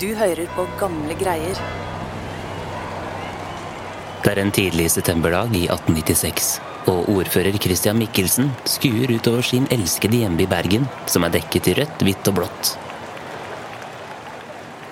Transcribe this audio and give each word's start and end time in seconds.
Du 0.00 0.14
hører 0.16 0.46
på 0.56 0.62
gamle 0.80 1.12
greier. 1.20 1.58
Det 4.24 4.30
er 4.30 4.38
en 4.40 4.52
tidlig 4.56 4.86
septemberdag 4.94 5.52
i 5.52 5.66
1896, 5.66 6.48
og 6.88 7.10
ordfører 7.12 7.58
Christian 7.60 8.00
Michelsen 8.00 8.48
skuer 8.64 9.12
utover 9.12 9.44
sin 9.44 9.66
elskede 9.68 10.22
hjemby 10.22 10.46
Bergen, 10.48 10.86
som 11.04 11.28
er 11.28 11.34
dekket 11.34 11.68
i 11.68 11.74
rødt, 11.82 12.06
hvitt 12.06 12.32
og 12.32 12.38
blått. 12.38 12.72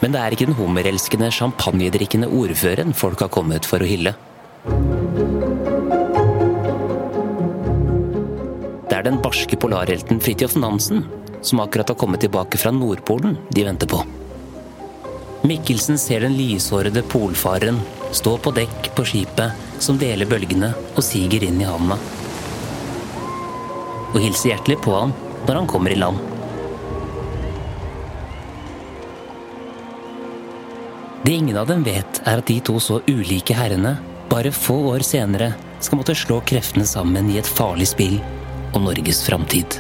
Men 0.03 0.13
det 0.13 0.21
er 0.21 0.37
ikke 0.37 0.51
den 0.51 0.59
hummerelskende, 0.61 1.33
champagnedrikkende 1.33 2.29
ordføreren 2.29 2.93
folk 2.93 3.25
har 3.25 3.33
kommet 3.33 3.65
for 3.65 3.81
å 3.81 3.89
hylle. 3.89 4.13
Det 8.85 9.01
er 9.01 9.09
den 9.09 9.23
barske 9.25 9.57
polarhelten 9.57 10.21
Fridtjof 10.21 10.61
Nansen, 10.61 11.07
som 11.41 11.65
akkurat 11.65 11.97
har 11.97 12.03
kommet 12.05 12.29
tilbake 12.29 12.61
fra 12.61 12.77
Nordpolen, 12.77 13.41
de 13.49 13.71
venter 13.73 13.89
på. 13.89 14.05
Mikkelsen 15.43 15.99
ser 15.99 16.21
den 16.21 16.35
lyshårede 16.37 17.03
polfareren 17.03 17.79
stå 18.13 18.39
på 18.43 18.51
dekk 18.57 18.89
på 18.97 19.05
skipet 19.07 19.83
som 19.83 19.99
deler 20.01 20.27
bølgene 20.27 20.73
og 20.97 21.05
siger 21.07 21.45
inn 21.47 21.61
i 21.63 21.69
havna. 21.69 21.99
Og 24.11 24.19
hilser 24.19 24.55
hjertelig 24.55 24.81
på 24.83 24.97
han 24.97 25.15
når 25.47 25.61
han 25.61 25.71
kommer 25.71 25.95
i 25.95 26.01
land. 26.01 26.19
Det 31.23 31.35
ingen 31.37 31.59
av 31.61 31.69
dem 31.69 31.85
vet, 31.85 32.23
er 32.25 32.41
at 32.41 32.49
de 32.49 32.59
to 32.65 32.79
så 32.81 33.03
ulike 33.07 33.55
herrene 33.55 33.99
bare 34.31 34.53
få 34.55 34.79
år 34.95 35.05
senere 35.07 35.53
skal 35.79 36.01
måtte 36.01 36.17
slå 36.19 36.41
kreftene 36.49 36.89
sammen 36.89 37.31
i 37.31 37.39
et 37.39 37.47
farlig 37.59 37.91
spill 37.93 38.19
om 38.75 38.89
Norges 38.89 39.23
framtid. 39.29 39.79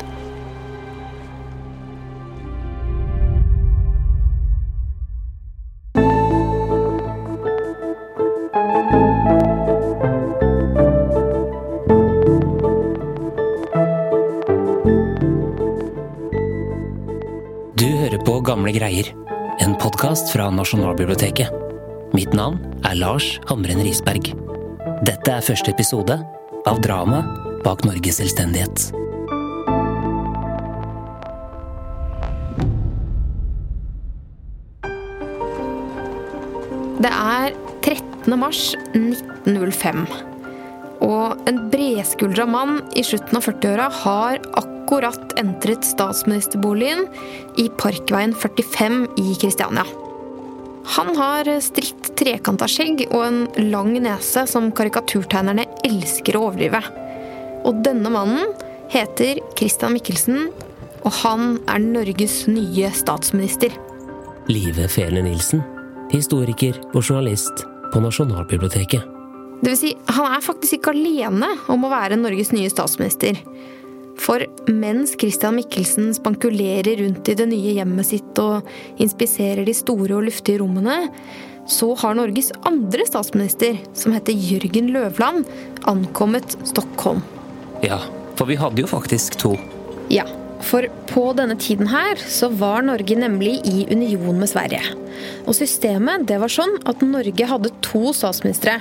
Podkast 20.18 20.32
fra 20.32 20.50
Nasjonalbiblioteket. 20.50 21.50
Mitt 22.12 22.32
navn 22.34 22.58
er 22.84 22.96
Lars 22.98 23.38
Hamren 23.46 23.78
Risberg. 23.84 24.32
Dette 25.06 25.30
er 25.30 25.44
første 25.44 25.70
episode 25.70 26.16
av 26.66 26.80
Drama 26.82 27.20
bak 27.62 27.84
Norges 27.84 28.18
selvstendighet. 28.18 28.90
Det 36.98 37.12
er 37.12 37.54
13. 37.84 38.34
mars 38.34 38.74
1905. 38.96 40.02
Og 41.06 41.46
en 41.46 41.62
bredskuldra 41.70 42.48
mann 42.48 42.80
i 42.98 43.06
slutten 43.06 43.38
av 43.38 43.46
40-åra 43.46 43.86
har 44.02 44.42
akkurat 44.58 45.38
entret 45.38 45.86
statsministerboligen 45.86 47.06
i 47.56 47.70
Parkveien 47.78 48.34
45 48.34 49.04
i 49.22 49.38
Kristiania. 49.38 49.86
Han 50.96 51.12
har 51.16 51.48
stritt 51.60 52.12
trekanta 52.16 52.68
skjegg 52.70 53.04
og 53.10 53.20
en 53.26 53.42
lang 53.68 53.92
nese 54.00 54.46
som 54.48 54.70
karikaturtegnerne 54.72 55.66
elsker 55.84 56.38
å 56.38 56.46
overdrive. 56.48 56.80
Og 57.68 57.82
denne 57.84 58.12
mannen 58.12 58.54
heter 58.92 59.42
Christian 59.58 59.92
Michelsen, 59.96 60.48
og 61.04 61.12
han 61.20 61.58
er 61.68 61.84
Norges 61.84 62.46
nye 62.48 62.88
statsminister. 62.96 63.74
Live 64.48 64.88
Fele 64.88 65.20
Nilsen, 65.26 65.60
historiker 66.12 66.78
og 66.94 67.02
journalist 67.02 67.66
på 67.92 68.00
Nasjonalbiblioteket. 68.00 69.04
Det 69.58 69.72
vil 69.72 69.80
si, 69.80 69.92
han 70.08 70.32
er 70.32 70.44
faktisk 70.44 70.78
ikke 70.78 70.94
alene 70.94 71.50
om 71.68 71.84
å 71.84 71.92
være 71.92 72.16
Norges 72.20 72.54
nye 72.54 72.70
statsminister. 72.72 73.36
For 74.18 74.42
mens 74.66 75.14
Christian 75.20 75.56
Michelsen 75.56 76.10
spankulerer 76.16 76.98
rundt 77.02 77.28
i 77.30 77.36
det 77.38 77.46
nye 77.50 77.76
hjemmet 77.78 78.10
sitt 78.10 78.40
og 78.42 78.66
inspiserer 79.00 79.64
de 79.66 79.74
store 79.76 80.18
og 80.18 80.26
luftige 80.26 80.60
rommene, 80.62 81.06
så 81.68 81.92
har 82.00 82.16
Norges 82.16 82.50
andre 82.68 83.04
statsminister, 83.06 83.76
som 83.96 84.14
heter 84.16 84.32
Jørgen 84.32 84.90
Løvland, 84.94 85.44
ankommet 85.88 86.56
Stockholm. 86.66 87.22
Ja, 87.84 88.00
for 88.38 88.48
vi 88.48 88.56
hadde 88.58 88.82
jo 88.82 88.90
faktisk 88.90 89.36
to. 89.40 89.54
Ja, 90.12 90.24
for 90.64 90.88
på 91.10 91.28
denne 91.38 91.54
tiden 91.60 91.90
her 91.92 92.18
så 92.18 92.48
var 92.50 92.82
Norge 92.86 93.16
nemlig 93.18 93.58
i 93.68 93.84
union 93.92 94.40
med 94.40 94.50
Sverige. 94.50 94.82
Og 95.46 95.54
systemet 95.58 96.26
det 96.28 96.40
var 96.42 96.52
sånn 96.52 96.78
at 96.88 97.04
Norge 97.04 97.50
hadde 97.52 97.74
to 97.84 98.10
statsministre. 98.16 98.78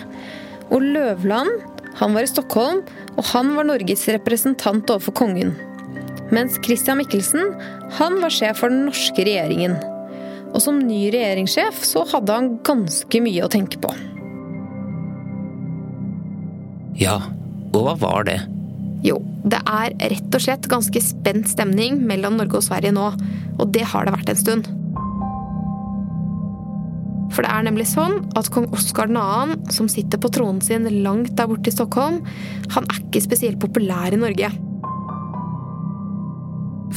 Og 0.71 0.81
Løvland 0.83 1.51
han 1.97 2.13
var 2.13 2.25
i 2.25 2.29
Stockholm, 2.29 2.83
og 3.17 3.25
han 3.31 3.55
var 3.57 3.65
Norges 3.65 4.05
representant 4.13 4.89
overfor 4.93 5.15
kongen. 5.17 5.55
Mens 6.33 6.59
Christian 6.65 6.99
Michelsen 6.99 7.55
han 7.97 8.19
var 8.21 8.33
sjef 8.33 8.59
for 8.61 8.73
den 8.73 8.85
norske 8.89 9.25
regjeringen. 9.25 9.77
Og 10.53 10.61
som 10.63 10.79
ny 10.79 11.07
regjeringssjef 11.13 11.81
så 11.87 12.03
hadde 12.11 12.35
han 12.35 12.51
ganske 12.67 13.21
mye 13.23 13.45
å 13.45 13.51
tenke 13.51 13.81
på. 13.81 13.91
Ja, 16.97 17.17
og 17.73 17.81
hva 17.85 17.97
var 18.01 18.29
det? 18.29 18.39
Jo, 19.05 19.19
det 19.45 19.59
er 19.69 19.93
rett 20.13 20.33
og 20.33 20.41
slett 20.43 20.69
ganske 20.69 21.01
spent 21.03 21.49
stemning 21.51 21.99
mellom 22.09 22.39
Norge 22.39 22.59
og 22.59 22.65
Sverige 22.65 22.93
nå. 22.95 23.11
Og 23.57 23.69
det 23.73 23.85
har 23.89 24.05
det 24.05 24.15
vært 24.17 24.33
en 24.33 24.39
stund. 24.39 24.69
For 27.37 27.45
det 27.45 27.53
er 27.53 27.65
nemlig 27.67 27.85
sånn 27.85 28.15
at 28.33 28.47
kong 28.49 28.63
Oskar 28.73 29.11
2., 29.13 29.57
som 29.69 29.85
sitter 29.91 30.17
på 30.17 30.31
tronen 30.33 30.57
sin 30.65 30.87
langt 31.03 31.35
der 31.37 31.45
borte 31.45 31.69
i 31.69 31.75
Stockholm, 31.75 32.23
han 32.73 32.87
er 32.89 33.01
ikke 33.03 33.21
spesielt 33.21 33.59
populær 33.61 34.09
i 34.09 34.17
Norge. 34.17 34.49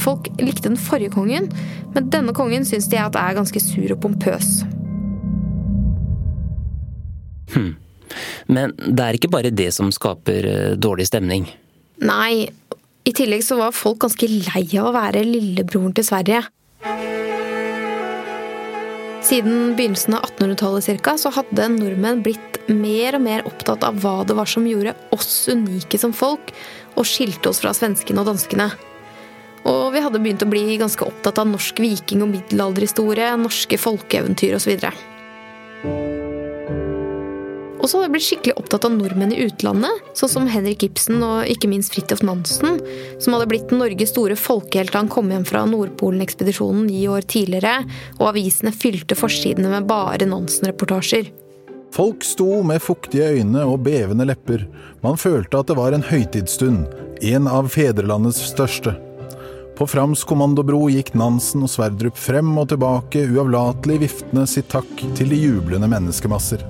Folk 0.01 0.31
likte 0.41 0.71
den 0.71 0.79
forrige 0.81 1.13
kongen, 1.13 1.51
men 1.93 2.09
denne 2.09 2.33
kongen 2.33 2.65
syns 2.65 2.89
de 2.89 2.97
at 2.97 3.19
er 3.21 3.37
ganske 3.37 3.61
sur 3.61 3.93
og 3.93 3.99
pompøs. 4.01 4.63
Hm. 7.53 7.75
Men 8.49 8.73
det 8.81 9.05
er 9.05 9.19
ikke 9.19 9.29
bare 9.35 9.53
det 9.53 9.69
som 9.75 9.91
skaper 9.93 10.47
eh, 10.49 10.71
dårlig 10.73 11.05
stemning. 11.11 11.45
Nei, 12.01 12.49
i 13.05 13.13
tillegg 13.13 13.45
så 13.45 13.59
var 13.61 13.77
folk 13.77 14.01
ganske 14.07 14.25
lei 14.25 14.65
av 14.79 14.89
å 14.89 14.95
være 14.97 15.21
lillebroren 15.27 15.93
til 15.93 16.09
Sverige. 16.09 16.41
Siden 19.21 19.75
begynnelsen 19.77 20.13
av 20.17 20.23
1800-tallet 20.25 21.03
ca. 21.03 21.17
så 21.17 21.29
hadde 21.29 21.67
nordmenn 21.75 22.23
blitt 22.25 22.57
mer 22.67 23.15
og 23.17 23.21
mer 23.21 23.45
opptatt 23.45 23.85
av 23.85 23.99
hva 24.01 24.21
det 24.25 24.33
var 24.37 24.49
som 24.49 24.65
gjorde 24.65 24.95
oss 25.13 25.45
unike 25.51 25.99
som 26.01 26.13
folk, 26.13 26.49
og 26.97 27.05
skilte 27.07 27.51
oss 27.51 27.61
fra 27.61 27.73
svenskene 27.77 28.23
og 28.23 28.31
danskene. 28.31 28.71
Og 29.69 29.91
vi 29.93 30.01
hadde 30.01 30.21
begynt 30.23 30.41
å 30.41 30.49
bli 30.49 30.79
ganske 30.81 31.05
opptatt 31.05 31.37
av 31.37 31.51
norsk 31.51 31.83
viking- 31.83 32.25
og 32.25 32.33
middelalderhistorie, 32.33 33.35
norske 33.37 33.77
folkeeventyr 33.77 34.57
osv. 34.57 34.89
Og 37.81 37.89
så 37.89 37.97
hadde 37.97 38.07
jeg 38.07 38.13
blitt 38.13 38.27
skikkelig 38.27 38.57
opptatt 38.61 38.85
av 38.85 38.93
nordmenn 38.93 39.33
i 39.33 39.41
utlandet, 39.47 40.09
sånn 40.17 40.29
som 40.29 40.49
Henrik 40.49 40.85
Ibsen 40.85 41.21
og 41.25 41.49
ikke 41.49 41.69
minst 41.71 41.95
Fridtjof 41.95 42.21
Nansen, 42.25 42.77
som 43.17 43.33
hadde 43.33 43.49
blitt 43.49 43.73
Norges 43.73 44.13
store 44.13 44.37
folkehelt 44.37 44.93
da 44.93 45.01
han 45.01 45.09
kom 45.11 45.31
hjem 45.33 45.47
fra 45.49 45.65
Nordpolen-ekspedisjonen 45.69 46.85
ni 46.85 47.07
år 47.09 47.25
tidligere, 47.25 47.81
og 48.19 48.31
avisene 48.35 48.73
fylte 48.75 49.17
forsidene 49.17 49.73
med 49.73 49.89
bare 49.89 50.29
Nansen-reportasjer. 50.29 51.31
Folk 51.91 52.23
sto 52.23 52.61
med 52.63 52.79
fuktige 52.85 53.33
øyne 53.35 53.65
og 53.67 53.81
bevende 53.83 54.29
lepper. 54.29 54.63
Man 55.03 55.17
følte 55.19 55.59
at 55.59 55.71
det 55.71 55.75
var 55.79 55.97
en 55.97 56.05
høytidsstund, 56.05 56.85
en 57.33 57.49
av 57.51 57.67
fedrelandets 57.73 58.39
største. 58.53 58.93
På 59.75 59.87
Frams 59.89 60.21
kommandobro 60.29 60.85
gikk 60.93 61.15
Nansen 61.17 61.65
og 61.65 61.71
Sverdrup 61.73 62.19
frem 62.19 62.53
og 62.61 62.69
tilbake, 62.69 63.25
uavlatelig 63.33 63.97
viftende 64.05 64.45
sitt 64.47 64.69
takk 64.71 64.93
til 65.17 65.33
de 65.33 65.41
jublende 65.41 65.89
menneskemasser. 65.91 66.63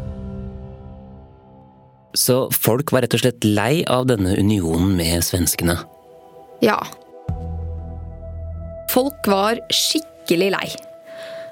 Så 2.18 2.44
folk 2.52 2.92
var 2.92 3.06
rett 3.06 3.16
og 3.16 3.24
slett 3.24 3.46
lei 3.48 3.82
av 3.88 4.08
denne 4.10 4.36
unionen 4.40 4.96
med 4.98 5.24
svenskene. 5.24 5.78
Ja. 6.62 6.78
Folk 8.92 9.28
var 9.32 9.62
skikkelig 9.72 10.52
lei. 10.54 10.68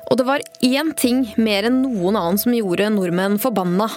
Og 0.09 0.17
det 0.17 0.25
var 0.25 0.43
én 0.65 0.89
ting 0.97 1.21
mer 1.37 1.67
enn 1.69 1.83
noen 1.83 2.17
annen 2.17 2.39
som 2.41 2.55
gjorde 2.55 2.89
nordmenn 2.95 3.37
forbanna. 3.41 3.87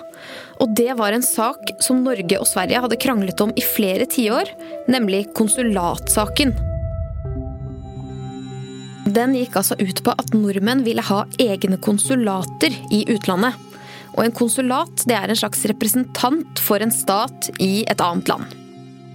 Og 0.60 0.74
det 0.76 0.92
var 0.98 1.16
en 1.16 1.24
sak 1.24 1.72
som 1.82 2.02
Norge 2.04 2.38
og 2.38 2.46
Sverige 2.48 2.82
hadde 2.84 3.00
kranglet 3.00 3.40
om 3.42 3.54
i 3.56 3.64
flere 3.64 4.06
tiår, 4.06 4.52
nemlig 4.92 5.24
konsulatsaken. 5.36 6.52
Den 9.12 9.34
gikk 9.34 9.56
altså 9.58 9.76
ut 9.80 10.04
på 10.04 10.12
at 10.14 10.30
nordmenn 10.36 10.84
ville 10.86 11.02
ha 11.08 11.24
egne 11.42 11.80
konsulater 11.82 12.76
i 12.94 13.02
utlandet. 13.10 13.56
Og 14.12 14.24
en 14.24 14.34
konsulat 14.36 15.06
det 15.08 15.16
er 15.16 15.30
en 15.32 15.38
slags 15.38 15.64
representant 15.70 16.60
for 16.60 16.84
en 16.84 16.92
stat 16.92 17.48
i 17.62 17.84
et 17.88 18.02
annet 18.04 18.28
land. 18.32 18.58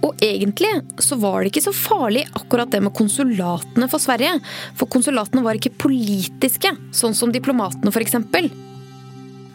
Og 0.06 0.20
egentlig 0.22 0.70
så 1.02 1.18
var 1.18 1.42
det 1.42 1.50
ikke 1.50 1.64
så 1.64 1.74
farlig 1.74 2.22
akkurat 2.38 2.70
det 2.70 2.80
med 2.84 2.94
konsulatene 2.94 3.88
for 3.90 4.02
Sverige. 4.02 4.36
For 4.78 4.90
konsulatene 4.90 5.42
var 5.42 5.58
ikke 5.58 5.74
politiske, 5.78 6.70
sånn 6.94 7.16
som 7.18 7.34
diplomatene 7.34 7.90
f.eks. 7.90 8.18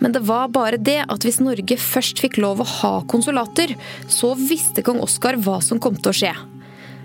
Men 0.04 0.12
det 0.12 0.24
var 0.28 0.52
bare 0.52 0.80
det 0.82 1.00
at 1.08 1.24
hvis 1.24 1.40
Norge 1.40 1.78
først 1.80 2.20
fikk 2.20 2.42
lov 2.44 2.60
å 2.60 2.68
ha 2.82 2.96
konsulater, 3.08 3.72
så 4.12 4.34
visste 4.36 4.84
kong 4.84 5.00
Oskar 5.04 5.40
hva 5.40 5.62
som 5.64 5.80
kom 5.80 5.96
til 5.96 6.12
å 6.12 6.18
skje. 6.18 6.34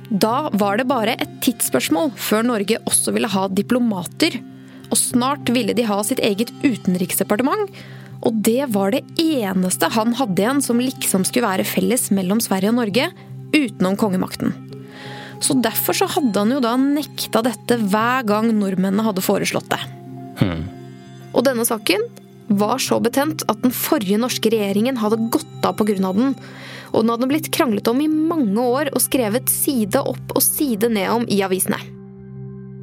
Da 0.09 0.49
var 0.57 0.81
det 0.81 0.89
bare 0.89 1.15
et 1.21 1.39
tidsspørsmål 1.45 2.15
før 2.19 2.47
Norge 2.49 2.81
også 2.89 3.13
ville 3.15 3.31
ha 3.31 3.45
diplomater. 3.53 4.41
Og 4.89 4.99
snart 4.99 5.53
ville 5.53 5.77
de 5.77 5.85
ha 5.87 6.01
sitt 6.03 6.19
eget 6.25 6.51
utenriksdepartement. 6.65 7.71
Og 8.27 8.39
det 8.45 8.71
var 8.75 8.93
det 8.95 9.05
eneste 9.23 9.91
han 9.95 10.15
hadde 10.19 10.43
igjen 10.43 10.63
som 10.65 10.81
liksom 10.83 11.27
skulle 11.29 11.51
være 11.51 11.67
felles 11.69 12.09
mellom 12.15 12.41
Sverige 12.43 12.73
og 12.73 12.81
Norge, 12.81 13.11
utenom 13.55 13.97
kongemakten. 14.01 14.55
Så 15.41 15.55
derfor 15.63 15.95
så 15.95 16.09
hadde 16.11 16.43
han 16.43 16.53
jo 16.57 16.63
da 16.63 16.75
nekta 16.81 17.43
dette 17.47 17.79
hver 17.79 18.27
gang 18.27 18.51
nordmennene 18.51 19.07
hadde 19.07 19.25
foreslått 19.25 19.71
det. 19.71 19.81
Hmm. 20.41 20.65
Og 21.37 21.45
denne 21.47 21.67
saken 21.69 22.03
var 22.59 22.81
så 22.83 22.99
betent 23.05 23.45
at 23.51 23.61
den 23.63 23.75
forrige 23.75 24.19
norske 24.21 24.51
regjeringen 24.51 24.99
hadde 24.99 25.21
gått 25.31 25.69
av 25.69 25.77
pga. 25.79 25.95
den. 26.01 26.35
Og 26.93 27.05
den 27.05 27.13
hadde 27.13 27.29
blitt 27.31 27.53
kranglet 27.55 27.89
om 27.91 28.01
i 28.01 28.09
mange 28.09 28.59
år 28.59 28.91
og 28.95 29.05
skrevet 29.05 29.51
side 29.53 30.01
opp 30.01 30.35
og 30.35 30.43
side 30.43 30.89
ned 30.89 31.11
om 31.13 31.29
i 31.29 31.43
avisene. 31.45 31.79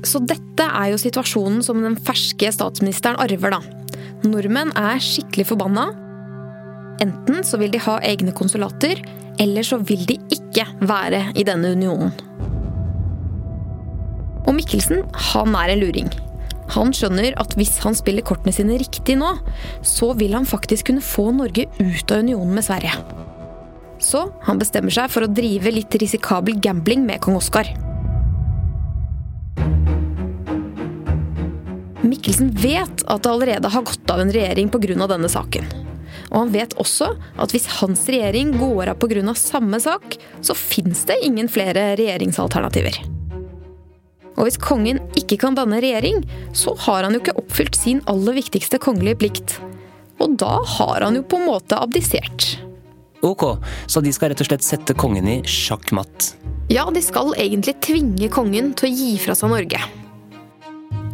Så 0.06 0.22
dette 0.22 0.68
er 0.70 0.92
jo 0.92 1.02
situasjonen 1.02 1.64
som 1.66 1.82
den 1.82 1.98
ferske 1.98 2.52
statsministeren 2.54 3.18
arver, 3.18 3.58
da. 3.58 3.85
Nordmenn 4.26 4.74
er 4.80 5.02
skikkelig 5.04 5.48
forbanna. 5.52 5.90
Enten 7.04 7.44
så 7.46 7.60
vil 7.62 7.74
de 7.74 7.82
ha 7.84 7.98
egne 8.08 8.34
konsulater, 8.36 9.02
eller 9.42 9.68
så 9.68 9.80
vil 9.84 10.06
de 10.08 10.20
ikke 10.32 10.68
være 10.88 11.26
i 11.36 11.44
denne 11.48 11.74
unionen. 11.76 12.14
Og 14.46 14.54
Mikkelsen, 14.56 15.04
han 15.32 15.58
er 15.58 15.74
en 15.74 15.82
luring. 15.82 16.12
Han 16.74 16.94
skjønner 16.96 17.36
at 17.42 17.54
hvis 17.60 17.76
han 17.84 17.98
spiller 17.98 18.26
kortene 18.26 18.54
sine 18.56 18.78
riktig 18.82 19.18
nå, 19.20 19.36
så 19.86 20.14
vil 20.18 20.34
han 20.38 20.48
faktisk 20.50 20.90
kunne 20.90 21.04
få 21.04 21.30
Norge 21.36 21.68
ut 21.78 22.14
av 22.14 22.24
unionen 22.26 22.56
med 22.58 22.66
Sverige. 22.66 22.96
Så 24.02 24.26
han 24.46 24.62
bestemmer 24.62 24.94
seg 24.94 25.12
for 25.14 25.26
å 25.26 25.32
drive 25.32 25.72
litt 25.74 25.98
risikabel 26.02 26.58
gambling 26.62 27.06
med 27.08 27.22
kong 27.24 27.38
Oskar. 27.40 27.70
Mikkelsen 32.16 32.54
vet 32.56 33.04
at 33.12 33.24
det 33.26 33.32
allerede 33.32 33.68
har 33.68 33.84
gått 33.84 34.12
av 34.12 34.22
en 34.24 34.32
regjering 34.32 34.70
pga. 34.72 35.08
denne 35.08 35.30
saken. 35.30 35.66
Og 36.32 36.38
han 36.40 36.52
vet 36.54 36.74
også 36.80 37.10
at 37.38 37.52
hvis 37.52 37.68
hans 37.82 38.06
regjering 38.08 38.56
går 38.58 38.94
av 38.94 39.00
pga. 39.00 39.36
samme 39.36 39.80
sak, 39.80 40.16
så 40.42 40.56
fins 40.56 41.04
det 41.06 41.20
ingen 41.24 41.50
flere 41.52 41.96
regjeringsalternativer. 42.00 43.02
Og 44.36 44.48
hvis 44.48 44.60
kongen 44.60 45.00
ikke 45.16 45.38
kan 45.44 45.56
danne 45.56 45.82
regjering, 45.84 46.24
så 46.54 46.76
har 46.88 47.04
han 47.04 47.16
jo 47.16 47.20
ikke 47.20 47.36
oppfylt 47.40 47.76
sin 47.76 48.02
aller 48.08 48.36
viktigste 48.36 48.80
kongelige 48.80 49.20
plikt. 49.20 49.60
Og 50.20 50.38
da 50.40 50.60
har 50.78 51.04
han 51.04 51.16
jo 51.16 51.24
på 51.24 51.40
en 51.40 51.48
måte 51.48 51.76
abdisert. 51.80 52.58
Ok, 53.24 53.58
så 53.88 54.04
de 54.04 54.12
skal 54.14 54.32
rett 54.32 54.44
og 54.44 54.48
slett 54.48 54.64
sette 54.64 54.96
kongen 54.96 55.28
i 55.28 55.42
sjakkmatt? 55.44 56.36
Ja, 56.72 56.88
de 56.92 57.04
skal 57.04 57.36
egentlig 57.36 57.78
tvinge 57.84 58.32
kongen 58.32 58.74
til 58.78 58.90
å 58.90 58.96
gi 58.96 59.14
fra 59.24 59.36
seg 59.36 59.52
Norge. 59.52 60.05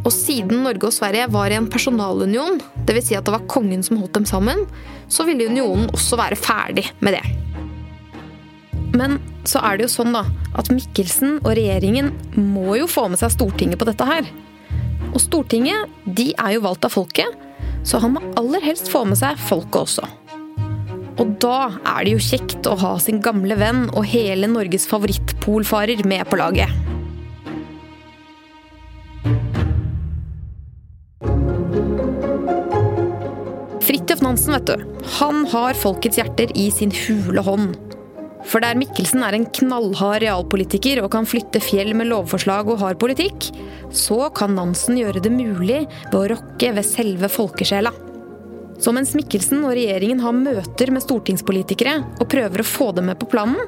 Og 0.01 0.09
siden 0.13 0.63
Norge 0.65 0.89
og 0.89 0.95
Sverige 0.95 1.27
var 1.33 1.51
i 1.51 1.57
en 1.59 1.69
personalunion, 1.69 2.57
dvs. 2.87 3.11
Si 3.11 3.17
at 3.17 3.27
det 3.27 3.35
var 3.35 3.45
kongen 3.51 3.83
som 3.85 3.99
holdt 4.01 4.17
dem 4.17 4.25
sammen, 4.25 4.65
så 5.11 5.25
ville 5.27 5.49
unionen 5.51 5.91
også 5.93 6.17
være 6.19 6.39
ferdig 6.39 6.87
med 7.05 7.19
det. 7.19 7.25
Men 8.97 9.19
så 9.47 9.61
er 9.63 9.77
det 9.77 9.87
jo 9.87 9.93
sånn 9.93 10.15
da, 10.15 10.25
at 10.57 10.71
Mikkelsen 10.73 11.37
og 11.43 11.53
regjeringen 11.55 12.11
må 12.35 12.75
jo 12.79 12.89
få 12.91 13.07
med 13.11 13.21
seg 13.21 13.33
Stortinget 13.35 13.79
på 13.79 13.87
dette 13.87 14.07
her. 14.07 14.27
Og 15.11 15.21
Stortinget 15.21 15.91
de 16.05 16.31
er 16.33 16.57
jo 16.57 16.65
valgt 16.65 16.87
av 16.87 16.95
folket, 16.95 17.37
så 17.87 18.01
han 18.01 18.15
må 18.15 18.23
aller 18.39 18.63
helst 18.65 18.91
få 18.91 19.03
med 19.07 19.19
seg 19.21 19.39
folket 19.47 19.79
også. 19.85 20.09
Og 21.21 21.35
da 21.43 21.57
er 21.97 22.05
det 22.05 22.15
jo 22.15 22.23
kjekt 22.23 22.67
å 22.69 22.77
ha 22.81 22.95
sin 23.01 23.19
gamle 23.23 23.57
venn 23.59 23.85
og 23.91 24.07
hele 24.09 24.49
Norges 24.49 24.87
favorittpolfarer 24.89 26.01
med 26.09 26.25
på 26.29 26.39
laget. 26.41 26.80
Fridtjof 34.41 34.55
vet 34.55 34.67
du. 34.67 35.07
Han 35.19 35.45
har 35.51 35.77
folkets 35.77 36.17
hjerter 36.17 36.51
i 36.57 36.69
sin 36.73 36.91
hule 36.91 37.41
hånd. 37.45 37.75
For 38.49 38.63
der 38.63 38.77
Mikkelsen 38.79 39.21
er 39.21 39.35
en 39.37 39.45
knallhard 39.45 40.23
realpolitiker 40.23 41.03
og 41.03 41.11
kan 41.13 41.27
flytte 41.29 41.61
fjell 41.61 41.93
med 41.93 42.09
lovforslag 42.09 42.71
og 42.73 42.79
hard 42.81 42.97
politikk, 42.97 43.51
så 43.93 44.31
kan 44.33 44.55
Nansen 44.57 44.97
gjøre 44.97 45.21
det 45.21 45.29
mulig 45.29 45.83
ved 46.09 46.17
å 46.17 46.25
rokke 46.33 46.71
ved 46.73 46.87
selve 46.87 47.29
folkesjela. 47.29 47.93
Så 48.81 48.89
mens 48.95 49.13
Mikkelsen 49.13 49.61
og 49.61 49.75
regjeringen 49.77 50.23
har 50.23 50.33
møter 50.33 50.89
med 50.89 51.05
stortingspolitikere 51.05 51.99
og 52.17 52.29
prøver 52.31 52.63
å 52.63 52.69
få 52.71 52.89
dem 52.97 53.11
med 53.11 53.21
på 53.21 53.29
planen, 53.29 53.61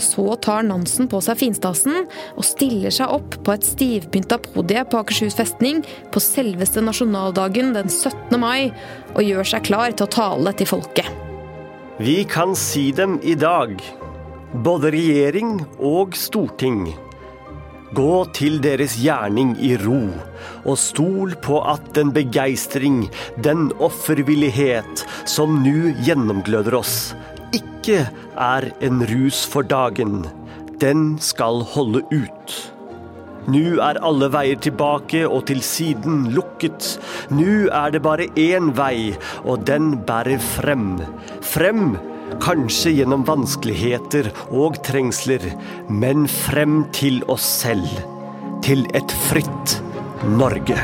så 0.00 0.34
tar 0.42 0.64
Nansen 0.66 1.08
på 1.10 1.20
seg 1.24 1.38
finstasen 1.40 2.04
og 2.34 2.46
stiller 2.46 2.94
seg 2.94 3.12
opp 3.14 3.38
på 3.46 3.54
et 3.54 3.66
stivpynta 3.66 4.40
podie 4.42 4.82
på 4.88 5.00
Akershus 5.00 5.36
festning 5.38 5.82
på 6.14 6.22
selveste 6.22 6.82
nasjonaldagen 6.84 7.74
den 7.76 7.90
17. 7.90 8.34
mai 8.40 8.72
og 9.14 9.22
gjør 9.22 9.52
seg 9.54 9.68
klar 9.70 9.94
til 9.94 10.08
å 10.08 10.14
tale 10.16 10.54
til 10.58 10.70
folket. 10.70 11.10
Vi 12.02 12.24
kan 12.26 12.56
si 12.58 12.88
dem 12.90 13.20
i 13.22 13.36
dag, 13.38 13.78
både 14.66 14.90
regjering 14.90 15.60
og 15.78 16.16
storting. 16.18 16.88
Gå 17.94 18.24
til 18.34 18.56
deres 18.58 18.96
gjerning 18.98 19.52
i 19.62 19.76
ro, 19.78 20.00
og 20.66 20.78
stol 20.80 21.36
på 21.44 21.60
at 21.70 21.92
den 21.94 22.10
begeistring, 22.16 23.04
den 23.38 23.68
offervillighet 23.78 25.04
som 25.30 25.60
nu 25.62 25.92
gjennomgløder 26.02 26.74
oss, 26.80 26.96
ikke 27.54 28.04
er 28.40 28.68
en 28.84 29.04
rus 29.10 29.44
for 29.46 29.66
dagen. 29.66 30.24
Den 30.82 31.14
skal 31.22 31.62
holde 31.74 32.02
ut. 32.10 32.54
Nå 33.44 33.76
er 33.84 34.00
alle 34.00 34.30
veier 34.32 34.58
tilbake 34.64 35.24
og 35.28 35.44
til 35.50 35.60
siden 35.64 36.30
lukket. 36.34 36.94
Nå 37.34 37.68
er 37.68 37.92
det 37.92 38.00
bare 38.04 38.30
én 38.40 38.72
vei, 38.76 39.12
og 39.44 39.66
den 39.68 39.98
bærer 40.08 40.40
frem. 40.40 40.96
Frem, 41.44 41.94
kanskje 42.40 42.94
gjennom 42.98 43.26
vanskeligheter 43.28 44.30
og 44.48 44.80
trengsler, 44.86 45.44
men 45.92 46.24
frem 46.30 46.86
til 46.96 47.20
oss 47.28 47.46
selv. 47.60 47.88
Til 48.64 48.86
et 48.96 49.12
fritt 49.28 49.78
Norge. 50.24 50.78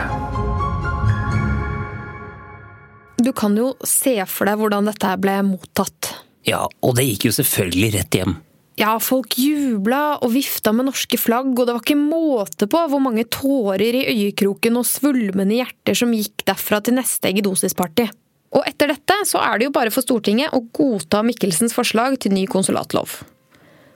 Du 3.20 3.32
kan 3.36 3.56
jo 3.56 3.72
se 3.84 4.18
for 4.28 4.48
deg 4.48 4.60
hvordan 4.60 4.88
dette 4.88 5.16
ble 5.20 5.40
mottatt. 5.48 6.19
Ja, 6.48 6.64
og 6.66 6.96
det 6.96 7.06
gikk 7.08 7.28
jo 7.28 7.34
selvfølgelig 7.36 7.90
rett 7.98 8.16
hjem. 8.20 8.38
Ja, 8.80 8.94
folk 9.02 9.34
jubla 9.36 10.16
og 10.24 10.32
vifta 10.32 10.72
med 10.72 10.86
norske 10.88 11.18
flagg, 11.20 11.50
og 11.52 11.66
det 11.68 11.74
var 11.74 11.82
ikke 11.82 11.98
måte 12.00 12.68
på 12.70 12.80
hvor 12.88 13.02
mange 13.02 13.26
tårer 13.28 13.98
i 13.98 14.06
øyekroken 14.14 14.78
og 14.80 14.88
svulmende 14.88 15.58
hjerter 15.58 15.98
som 15.98 16.14
gikk 16.16 16.46
derfra 16.48 16.80
til 16.84 16.96
neste 16.96 17.28
eggedosisparty. 17.28 18.08
Og 18.56 18.64
etter 18.66 18.90
dette 18.94 19.18
så 19.28 19.42
er 19.44 19.60
det 19.60 19.68
jo 19.68 19.74
bare 19.74 19.92
for 19.94 20.06
Stortinget 20.06 20.56
å 20.56 20.62
godta 20.74 21.20
Mikkelsens 21.26 21.76
forslag 21.76 22.16
til 22.22 22.34
ny 22.34 22.46
konsulatlov. 22.50 23.20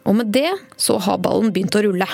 Og 0.05 0.21
med 0.21 0.31
det 0.37 0.53
så 0.77 0.99
har 1.01 1.23
ballen 1.23 1.55
begynt 1.55 1.75
å 1.79 1.87
rulle. 1.87 2.09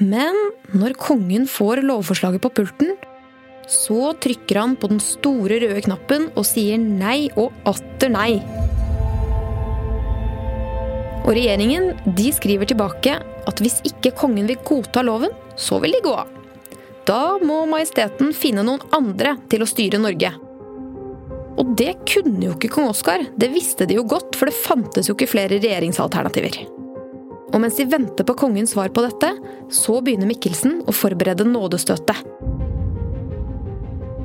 Men 0.00 0.36
når 0.72 0.96
kongen 1.02 1.50
får 1.50 1.82
lovforslaget 1.84 2.46
på 2.46 2.54
pulten, 2.60 2.94
så 3.70 4.14
trykker 4.22 4.62
han 4.62 4.78
på 4.80 4.88
den 4.94 5.02
store 5.02 5.60
røde 5.62 5.82
knappen 5.84 6.30
og 6.34 6.46
sier 6.48 6.78
nei 6.80 7.28
og 7.36 7.52
atter 7.68 8.14
nei. 8.14 8.38
Og 11.30 11.36
regjeringen 11.38 11.92
de 12.18 12.32
skriver 12.34 12.66
tilbake 12.66 13.12
at 13.22 13.60
hvis 13.62 13.76
ikke 13.86 14.10
kongen 14.18 14.48
vil 14.50 14.58
godta 14.66 15.04
loven, 15.06 15.30
så 15.54 15.78
vil 15.78 15.94
de 15.94 16.00
gå 16.02 16.10
av. 16.10 16.30
Da 17.06 17.38
må 17.46 17.60
majesteten 17.70 18.32
finne 18.34 18.64
noen 18.66 18.82
andre 18.96 19.36
til 19.50 19.62
å 19.62 19.68
styre 19.70 20.00
Norge. 20.02 20.32
Og 21.54 21.70
det 21.78 21.92
kunne 22.08 22.48
jo 22.48 22.56
ikke 22.56 22.72
kong 22.74 22.88
Oskar, 22.90 23.22
det 23.38 23.50
visste 23.54 23.86
de 23.86 23.94
jo 24.00 24.02
godt, 24.10 24.34
for 24.34 24.50
det 24.50 24.58
fantes 24.58 25.06
jo 25.06 25.14
ikke 25.14 25.30
flere 25.30 25.60
regjeringsalternativer. 25.60 26.64
Og 27.50 27.62
mens 27.62 27.78
de 27.78 27.86
venter 27.90 28.26
på 28.26 28.36
kongens 28.42 28.74
svar 28.74 28.90
på 28.90 29.06
dette, 29.06 29.30
så 29.70 30.00
begynner 30.02 30.30
Mikkelsen 30.30 30.80
å 30.90 30.94
forberede 30.94 31.46
nådestøtet. 31.46 32.26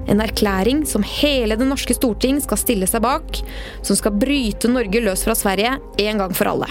En 0.09 0.25
erklæring 0.25 0.83
som 0.89 1.05
hele 1.05 1.57
det 1.57 1.69
norske 1.69 1.93
storting 1.97 2.41
skal 2.41 2.61
stille 2.61 2.89
seg 2.89 3.05
bak, 3.05 3.41
som 3.85 3.97
skal 3.97 4.17
bryte 4.17 4.69
Norge 4.73 5.05
løs 5.05 5.25
fra 5.25 5.37
Sverige 5.37 5.77
en 6.01 6.25
gang 6.25 6.33
for 6.37 6.49
alle. 6.49 6.69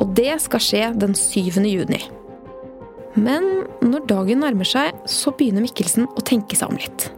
Og 0.00 0.14
det 0.18 0.38
skal 0.42 0.62
skje 0.62 0.84
den 0.98 1.14
7. 1.18 1.62
juni. 1.68 2.00
Men 3.14 3.66
når 3.84 4.08
dagen 4.10 4.42
nærmer 4.42 4.66
seg, 4.66 4.96
så 5.06 5.30
begynner 5.36 5.62
Mikkelsen 5.62 6.08
å 6.10 6.24
tenke 6.26 6.58
seg 6.58 6.72
om 6.72 6.80
litt. 6.80 7.12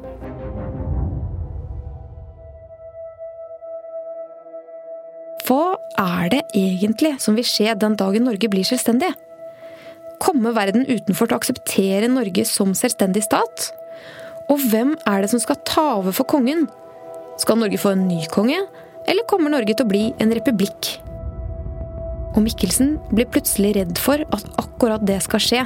hva 5.46 5.76
er 6.00 6.30
det 6.32 6.42
egentlig 6.58 7.16
som 7.22 7.36
vil 7.38 7.46
skje 7.46 7.76
den 7.78 7.96
dagen 7.98 8.26
Norge 8.26 8.50
blir 8.50 8.66
selvstendig? 8.66 9.12
Kommer 10.22 10.56
verden 10.56 10.86
utenfor 10.88 11.28
til 11.28 11.36
å 11.36 11.40
akseptere 11.40 12.10
Norge 12.10 12.46
som 12.48 12.74
selvstendig 12.76 13.22
stat? 13.26 13.70
Og 14.50 14.62
hvem 14.70 14.94
er 15.06 15.22
det 15.22 15.30
som 15.32 15.42
skal 15.42 15.60
ta 15.68 15.86
over 16.00 16.14
for 16.16 16.28
kongen? 16.28 16.66
Skal 17.42 17.60
Norge 17.60 17.80
få 17.80 17.94
en 17.94 18.06
ny 18.08 18.22
konge, 18.32 18.62
eller 19.06 19.28
kommer 19.30 19.52
Norge 19.52 19.74
til 19.74 19.86
å 19.86 19.90
bli 19.90 20.06
en 20.22 20.34
republikk? 20.34 20.96
Og 22.36 22.44
Mikkelsen 22.44 22.96
blir 23.10 23.28
plutselig 23.32 23.74
redd 23.78 23.98
for 24.00 24.20
at 24.20 24.48
akkurat 24.60 25.04
det 25.08 25.18
skal 25.24 25.42
skje. 25.42 25.62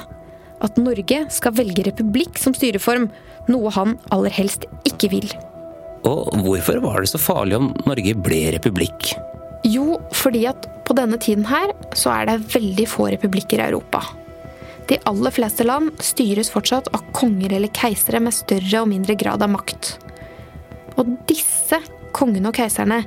At 0.62 0.78
Norge 0.78 1.24
skal 1.32 1.56
velge 1.56 1.84
republikk 1.88 2.38
som 2.38 2.54
styreform, 2.54 3.08
noe 3.50 3.72
han 3.74 3.96
aller 4.14 4.32
helst 4.34 4.68
ikke 4.86 5.10
vil. 5.10 5.30
Og 6.06 6.30
hvorfor 6.44 6.78
var 6.84 7.02
det 7.02 7.10
så 7.10 7.20
farlig 7.20 7.58
om 7.58 7.72
Norge 7.88 8.14
ble 8.22 8.44
republikk? 8.54 9.12
Jo, 9.66 9.98
fordi 10.16 10.46
at 10.48 10.68
på 10.86 10.96
denne 10.96 11.18
tiden 11.20 11.44
her 11.48 11.74
så 11.98 12.14
er 12.14 12.30
det 12.30 12.54
veldig 12.54 12.86
få 12.88 13.10
republikker 13.12 13.60
i 13.60 13.66
Europa. 13.68 14.04
De 14.90 14.98
aller 15.06 15.34
fleste 15.34 15.66
land 15.66 15.92
styres 16.02 16.50
fortsatt 16.50 16.88
av 16.96 17.04
konger 17.14 17.52
eller 17.54 17.70
keisere 17.76 18.22
med 18.22 18.34
større 18.34 18.82
og 18.82 18.88
mindre 18.90 19.14
grad 19.18 19.42
av 19.44 19.52
makt. 19.52 19.92
Og 20.98 21.12
disse 21.30 21.78
kongene 22.16 22.50
og 22.50 22.56
keiserne, 22.58 23.04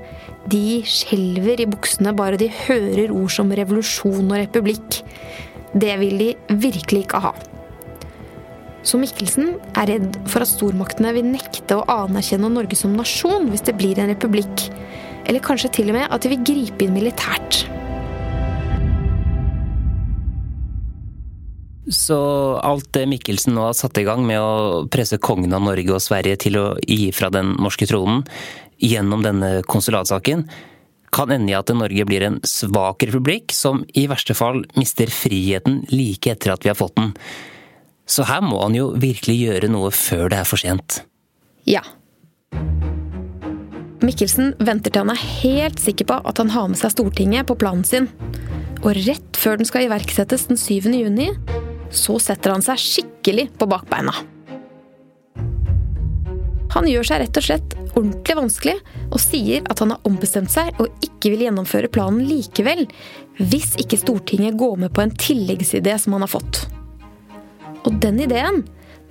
de 0.51 0.83
skjelver 0.87 1.61
i 1.63 1.67
buksene 1.69 2.11
bare 2.17 2.39
de 2.39 2.49
hører 2.51 3.13
ord 3.13 3.31
som 3.31 3.51
revolusjon 3.55 4.27
og 4.27 4.39
republikk. 4.39 4.99
Det 5.73 5.95
vil 6.01 6.19
de 6.19 6.29
virkelig 6.51 7.05
ikke 7.05 7.21
ha. 7.23 7.33
Så 8.83 8.99
Mikkelsen 8.99 9.53
er 9.79 9.93
redd 9.93 10.17
for 10.27 10.43
at 10.43 10.51
stormaktene 10.51 11.13
vil 11.15 11.29
nekte 11.29 11.77
å 11.79 11.85
anerkjenne 11.87 12.51
Norge 12.51 12.75
som 12.75 12.95
nasjon 12.97 13.47
hvis 13.51 13.63
det 13.69 13.77
blir 13.79 14.01
en 14.01 14.11
republikk. 14.11 14.67
Eller 15.23 15.43
kanskje 15.43 15.71
til 15.79 15.93
og 15.93 16.01
med 16.01 16.11
at 16.11 16.25
de 16.25 16.33
vil 16.33 16.43
gripe 16.43 16.83
inn 16.83 16.97
militært. 16.97 17.63
Så 21.93 22.17
alt 22.63 22.89
det 22.95 23.05
Mikkelsen 23.11 23.55
nå 23.55 23.69
har 23.69 23.75
satt 23.77 23.97
i 23.99 24.05
gang 24.07 24.23
med 24.27 24.39
å 24.39 24.83
presse 24.91 25.19
kongen 25.21 25.55
av 25.55 25.63
Norge 25.63 25.95
og 25.95 26.03
Sverige 26.03 26.39
til 26.45 26.59
å 26.59 26.67
gi 26.83 27.11
fra 27.15 27.31
den 27.31 27.53
norske 27.59 27.87
tronen 27.87 28.23
gjennom 28.81 29.23
denne 29.25 29.61
konsulatsaken, 29.69 30.45
kan 31.13 31.31
ende 31.31 31.53
i 31.53 31.57
at 31.57 31.69
Norge 31.69 32.05
blir 32.09 32.25
en 32.25 32.39
svak 32.47 33.05
republikk 33.05 33.53
som 33.53 33.83
i 33.93 34.07
verste 34.09 34.33
fall 34.37 34.63
mister 34.79 35.11
friheten 35.13 35.83
like 35.93 36.31
etter 36.31 36.55
at 36.55 36.65
vi 36.65 36.71
har 36.71 36.79
fått 36.79 36.95
den. 36.97 37.11
Så 38.09 38.25
her 38.27 38.41
må 38.43 38.59
han 38.63 38.75
jo 38.75 38.91
virkelig 38.99 39.35
gjøre 39.39 39.69
noe 39.71 39.91
før 39.93 40.31
det 40.33 40.41
er 40.41 40.49
for 40.49 40.59
sent. 40.59 41.03
Ja. 41.69 41.83
Mikkelsen 44.03 44.51
venter 44.59 44.91
til 44.91 45.05
han 45.05 45.13
er 45.13 45.27
helt 45.43 45.79
sikker 45.79 46.09
på 46.09 46.17
at 46.27 46.41
han 46.41 46.51
har 46.51 46.67
med 46.67 46.81
seg 46.81 46.91
Stortinget 46.91 47.47
på 47.47 47.55
planen 47.61 47.85
sin. 47.87 48.09
Og 48.83 48.97
rett 49.05 49.39
før 49.39 49.61
den 49.61 49.69
skal 49.69 49.85
iverksettes 49.85 50.49
den 50.49 50.59
7. 50.59 50.91
juni, 50.91 51.29
så 51.93 52.17
setter 52.19 52.51
han 52.51 52.65
seg 52.65 52.81
skikkelig 52.81 53.47
på 53.55 53.69
bakbeina. 53.71 54.15
Han 56.73 56.89
gjør 56.89 57.05
seg 57.05 57.21
rett 57.21 57.39
og 57.39 57.45
slett 57.45 57.75
ordentlig 57.93 58.35
vanskelig 58.37 58.75
og 59.09 59.19
sier 59.21 59.65
at 59.69 59.81
han 59.83 59.93
har 59.93 60.07
ombestemt 60.09 60.51
seg 60.53 60.73
og 60.81 60.91
ikke 61.05 61.33
vil 61.33 61.45
gjennomføre 61.47 61.91
planen 61.93 62.25
likevel, 62.27 62.85
hvis 63.39 63.73
ikke 63.81 63.99
Stortinget 64.01 64.57
går 64.59 64.79
med 64.85 64.93
på 64.93 65.03
en 65.03 65.13
tilleggsidé 65.13 65.95
som 66.01 66.17
han 66.17 66.25
har 66.25 66.33
fått. 66.33 66.65
Og 67.83 67.99
den 68.03 68.21
ideen 68.23 68.63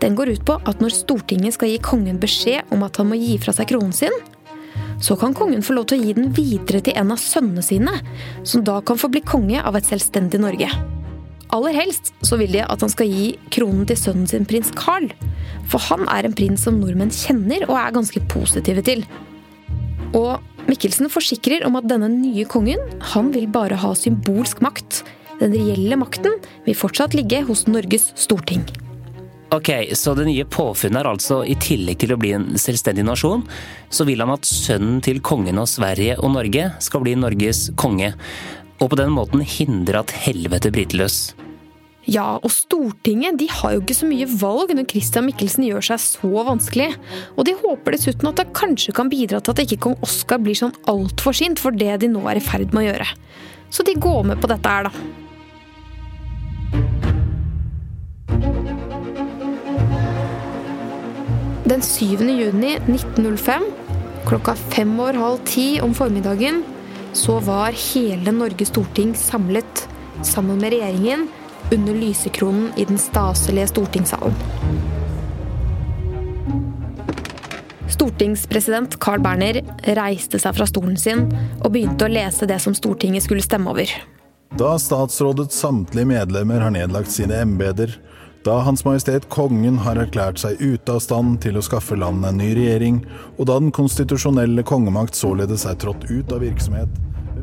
den 0.03 0.17
går 0.19 0.33
ut 0.35 0.47
på 0.47 0.59
at 0.67 0.81
når 0.83 0.95
Stortinget 0.97 1.57
skal 1.57 1.71
gi 1.71 1.83
kongen 1.83 2.19
beskjed 2.23 2.73
om 2.75 2.83
at 2.87 2.99
han 2.99 3.11
må 3.11 3.19
gi 3.21 3.37
fra 3.43 3.55
seg 3.55 3.71
kronen 3.71 3.95
sin, 3.95 4.15
så 5.03 5.17
kan 5.19 5.35
kongen 5.35 5.62
få 5.67 5.77
lov 5.77 5.89
til 5.91 5.99
å 5.99 6.07
gi 6.07 6.17
den 6.17 6.33
videre 6.35 6.81
til 6.83 6.97
en 6.99 7.15
av 7.15 7.21
sønnene 7.23 7.62
sine, 7.65 7.95
som 8.47 8.65
da 8.67 8.81
kan 8.87 8.99
få 8.99 9.11
bli 9.12 9.23
konge 9.27 9.62
av 9.62 9.79
et 9.79 9.87
selvstendig 9.87 10.41
Norge. 10.43 10.71
Aller 11.52 11.76
helst 11.76 12.14
så 12.25 12.38
vil 12.40 12.54
de 12.54 12.62
at 12.64 12.80
han 12.80 12.92
skal 12.92 13.11
gi 13.12 13.26
kronen 13.52 13.85
til 13.88 13.99
sønnen 14.00 14.28
sin, 14.30 14.47
prins 14.49 14.73
Carl. 14.78 15.11
For 15.68 15.82
han 15.90 16.06
er 16.09 16.25
en 16.25 16.37
prins 16.37 16.64
som 16.64 16.78
nordmenn 16.80 17.12
kjenner 17.12 17.66
og 17.68 17.76
er 17.76 17.92
ganske 17.99 18.23
positive 18.32 18.85
til. 18.87 19.04
Og 20.16 20.40
Mikkelsen 20.68 21.11
forsikrer 21.11 21.64
om 21.66 21.75
at 21.78 21.88
denne 21.90 22.09
nye 22.12 22.44
kongen 22.49 22.80
han 23.12 23.32
vil 23.35 23.49
bare 23.50 23.78
ha 23.82 23.90
symbolsk 23.99 24.62
makt. 24.64 25.02
Den 25.40 25.54
reelle 25.56 25.99
makten 25.99 26.38
vil 26.66 26.78
fortsatt 26.78 27.16
ligge 27.18 27.42
hos 27.49 27.66
Norges 27.66 28.12
storting. 28.21 28.62
Ok, 29.52 29.68
Så 29.92 30.14
det 30.16 30.25
nye 30.30 30.47
påfunnet 30.49 31.02
er 31.02 31.11
altså, 31.11 31.42
i 31.44 31.59
tillegg 31.61 31.99
til 32.00 32.14
å 32.14 32.16
bli 32.16 32.30
en 32.32 32.47
selvstendig 32.56 33.04
nasjon, 33.04 33.42
så 33.92 34.06
vil 34.09 34.23
han 34.25 34.32
at 34.32 34.49
sønnen 34.49 35.02
til 35.04 35.21
kongen 35.21 35.61
av 35.61 35.68
Sverige 35.68 36.16
og 36.23 36.32
Norge 36.38 36.71
skal 36.80 37.04
bli 37.04 37.18
Norges 37.18 37.66
konge. 37.76 38.14
Og 38.80 38.94
på 38.94 38.97
den 38.97 39.12
måten 39.12 39.44
hindre 39.44 40.00
at 40.00 40.14
helvete 40.25 40.73
bryter 40.73 41.02
løs. 41.02 41.18
Ja, 42.11 42.40
og 42.42 42.50
Stortinget 42.50 43.37
de 43.38 43.47
har 43.47 43.76
jo 43.76 43.82
ikke 43.82 43.94
så 43.94 44.09
mye 44.11 44.26
valg 44.26 44.73
når 44.75 44.88
Christian 44.90 45.26
Michelsen 45.28 45.62
gjør 45.68 45.85
seg 45.92 46.00
så 46.02 46.42
vanskelig. 46.49 46.88
Og 47.38 47.47
de 47.47 47.54
håper 47.61 47.94
dessuten 47.94 48.26
at 48.26 48.40
det 48.40 48.49
kanskje 48.59 48.94
kan 48.97 49.11
bidra 49.12 49.38
til 49.38 49.54
at 49.54 49.62
ikke 49.62 49.78
kong 49.87 49.94
Oskar 50.02 50.40
blir 50.42 50.59
sånn 50.59 50.75
altfor 50.90 51.37
sint 51.37 51.62
for 51.62 51.71
det 51.71 52.00
de 52.02 52.11
nå 52.11 52.25
er 52.26 52.40
i 52.40 52.42
ferd 52.42 52.75
med 52.75 52.82
å 52.82 52.88
gjøre. 52.88 53.06
Så 53.71 53.87
de 53.87 53.94
går 53.94 54.26
med 54.32 54.42
på 54.42 54.50
dette 54.50 54.73
her, 54.73 54.90
da. 54.90 54.92
Den 61.71 61.85
7. 61.87 62.18
juni 62.26 62.73
1905, 62.90 63.68
klokka 64.26 64.56
fem 64.75 64.90
over 64.99 65.16
halv 65.16 65.47
ti 65.49 65.78
om 65.80 65.94
formiddagen, 65.97 66.64
så 67.16 67.38
var 67.47 67.78
hele 67.78 68.35
Norges 68.35 68.75
storting 68.75 69.14
samlet 69.16 69.87
sammen 70.26 70.59
med 70.59 70.75
regjeringen 70.75 71.30
under 71.71 71.95
lysekronen 71.95 72.73
i 72.76 72.85
den 72.85 72.99
staselige 72.99 73.66
stortingssalen. 73.66 74.35
Stortingspresident 77.92 78.99
Carl 79.00 79.21
Berner 79.21 79.61
reiste 79.97 80.40
seg 80.40 80.57
fra 80.57 80.66
stolen 80.66 80.97
sin 80.99 81.26
og 81.61 81.75
begynte 81.75 82.09
å 82.09 82.12
lese 82.12 82.49
det 82.49 82.59
som 82.64 82.75
Stortinget 82.75 83.26
skulle 83.26 83.45
stemme 83.45 83.71
over. 83.71 83.90
Da 84.59 84.75
statsrådets 84.81 85.61
samtlige 85.61 86.09
medlemmer 86.09 86.61
har 86.61 86.75
nedlagt 86.75 87.12
sine 87.12 87.38
embeter, 87.45 87.95
da 88.45 88.59
Hans 88.66 88.83
Majestet 88.85 89.28
Kongen 89.31 89.78
har 89.85 90.00
erklært 90.02 90.40
seg 90.42 90.59
ute 90.61 90.97
av 90.97 91.00
stand 91.04 91.38
til 91.45 91.57
å 91.57 91.62
skaffe 91.62 91.97
landet 91.97 92.33
en 92.33 92.40
ny 92.42 92.50
regjering, 92.59 92.99
og 93.38 93.47
da 93.49 93.61
den 93.62 93.71
konstitusjonelle 93.75 94.64
kongemakt 94.66 95.16
således 95.16 95.64
er 95.71 95.78
trådt 95.78 96.09
ut 96.11 96.33
av 96.35 96.42
virksomhet 96.42 97.00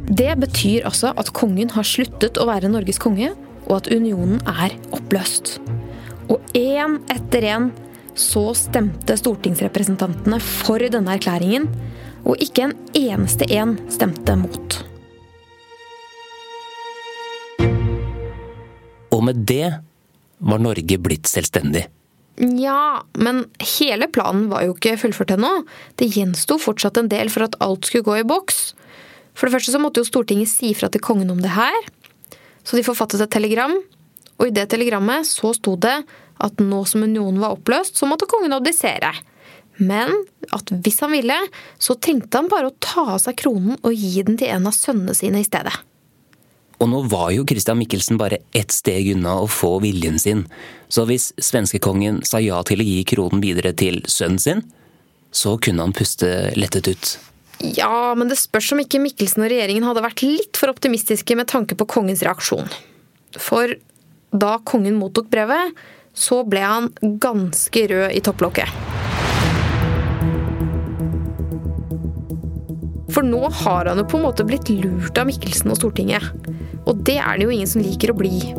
Det 0.09 0.33
betyr 0.41 0.85
altså 0.89 1.13
at 1.15 1.31
kongen 1.37 1.71
har 1.71 1.87
sluttet 1.87 2.37
å 2.37 2.49
være 2.49 2.71
Norges 2.73 2.99
konge, 3.01 3.31
og 3.69 3.77
at 3.77 3.91
unionen 3.93 4.41
er 4.49 4.75
oppløst. 4.95 5.59
Og 6.29 6.41
én 6.57 6.99
etter 7.13 7.45
én 7.53 7.69
så 8.19 8.49
stemte 8.57 9.15
stortingsrepresentantene 9.17 10.41
for 10.43 10.83
denne 10.91 11.15
erklæringen, 11.15 11.69
og 12.27 12.41
ikke 12.43 12.67
en 12.67 12.75
eneste 12.97 13.47
en 13.55 13.77
stemte 13.91 14.35
mot. 14.35 14.81
Og 19.15 19.23
med 19.25 19.45
det 19.47 19.71
var 20.39 20.61
Norge 20.61 20.99
blitt 21.01 21.29
selvstendig. 21.29 21.85
Nja, 22.39 23.03
men 23.19 23.43
hele 23.79 24.07
planen 24.07 24.47
var 24.51 24.63
jo 24.63 24.75
ikke 24.77 24.95
fullført 25.01 25.33
ennå. 25.35 25.49
Det 25.99 26.07
gjensto 26.13 26.55
fortsatt 26.61 26.99
en 27.01 27.09
del 27.11 27.31
for 27.31 27.43
at 27.47 27.57
alt 27.63 27.89
skulle 27.89 28.07
gå 28.07 28.21
i 28.21 28.27
boks. 28.27 28.69
For 29.35 29.47
det 29.47 29.57
første 29.57 29.73
så 29.73 29.81
måtte 29.81 29.99
jo 29.99 30.07
Stortinget 30.07 30.51
si 30.51 30.71
fra 30.75 30.87
til 30.91 31.03
kongen 31.03 31.31
om 31.33 31.41
det 31.43 31.51
her. 31.51 31.75
Så 32.69 32.77
de 32.77 32.85
forfattet 32.85 33.23
et 33.25 33.31
telegram, 33.33 33.73
og 34.37 34.45
i 34.45 34.53
det 34.53 34.67
telegrammet 34.69 35.25
så 35.25 35.55
sto 35.57 35.73
det 35.81 35.95
at 36.39 36.61
nå 36.61 36.83
som 36.85 37.01
unionen 37.01 37.41
var 37.41 37.55
oppløst, 37.57 37.97
så 37.97 38.05
måtte 38.05 38.29
kongen 38.29 38.53
abdisere. 38.53 39.09
Men 39.81 40.13
at 40.53 40.69
hvis 40.69 40.99
han 41.01 41.15
ville, 41.15 41.35
så 41.81 41.95
trengte 41.97 42.37
han 42.37 42.49
bare 42.51 42.69
å 42.69 42.75
ta 42.83 43.07
av 43.15 43.21
seg 43.23 43.39
kronen 43.41 43.79
og 43.79 43.95
gi 43.95 44.21
den 44.27 44.37
til 44.37 44.51
en 44.53 44.69
av 44.69 44.75
sønnene 44.75 45.15
sine 45.17 45.41
i 45.41 45.47
stedet. 45.47 45.73
Og 46.79 46.87
nå 46.91 47.01
var 47.11 47.31
jo 47.33 47.47
Christian 47.49 47.79
Michelsen 47.81 48.19
bare 48.21 48.43
ett 48.55 48.71
steg 48.71 49.09
unna 49.15 49.39
å 49.41 49.49
få 49.51 49.79
viljen 49.83 50.19
sin, 50.21 50.45
så 50.93 51.07
hvis 51.09 51.31
svenskekongen 51.41 52.21
sa 52.27 52.39
ja 52.43 52.61
til 52.67 52.83
å 52.83 52.87
gi 52.87 53.01
kronen 53.09 53.41
videre 53.43 53.73
til 53.73 53.99
sønnen 54.05 54.39
sin, 54.39 54.63
så 55.35 55.57
kunne 55.57 55.89
han 55.89 55.95
puste 55.97 56.53
lettet 56.53 56.87
ut. 56.93 57.17
Ja, 57.59 58.15
men 58.15 58.29
det 58.31 58.39
spørs 58.39 58.71
om 58.71 58.79
ikke 58.79 59.01
Mikkelsen 59.03 59.43
og 59.43 59.51
regjeringen 59.51 59.83
hadde 59.83 60.03
vært 60.05 60.23
litt 60.23 60.59
for 60.59 60.71
optimistiske 60.71 61.35
med 61.35 61.49
tanke 61.51 61.75
på 61.75 61.87
kongens 61.91 62.23
reaksjon. 62.23 62.69
For 63.35 63.75
da 64.31 64.53
kongen 64.63 64.95
mottok 64.99 65.27
brevet, 65.31 65.75
så 66.15 66.41
ble 66.47 66.63
han 66.63 66.87
ganske 67.19 67.83
rød 67.91 68.15
i 68.15 68.23
topplokket. 68.23 68.71
For 73.09 73.25
nå 73.25 73.41
har 73.63 73.89
han 73.89 73.99
jo 73.99 74.07
på 74.07 74.19
en 74.19 74.25
måte 74.29 74.45
blitt 74.47 74.69
lurt 74.71 75.17
av 75.19 75.27
Mikkelsen 75.27 75.73
og 75.73 75.79
Stortinget. 75.81 76.23
Og 76.87 77.03
det 77.03 77.17
er 77.19 77.35
det 77.35 77.47
jo 77.47 77.53
ingen 77.53 77.69
som 77.69 77.83
liker 77.83 78.13
å 78.13 78.17
bli. 78.17 78.53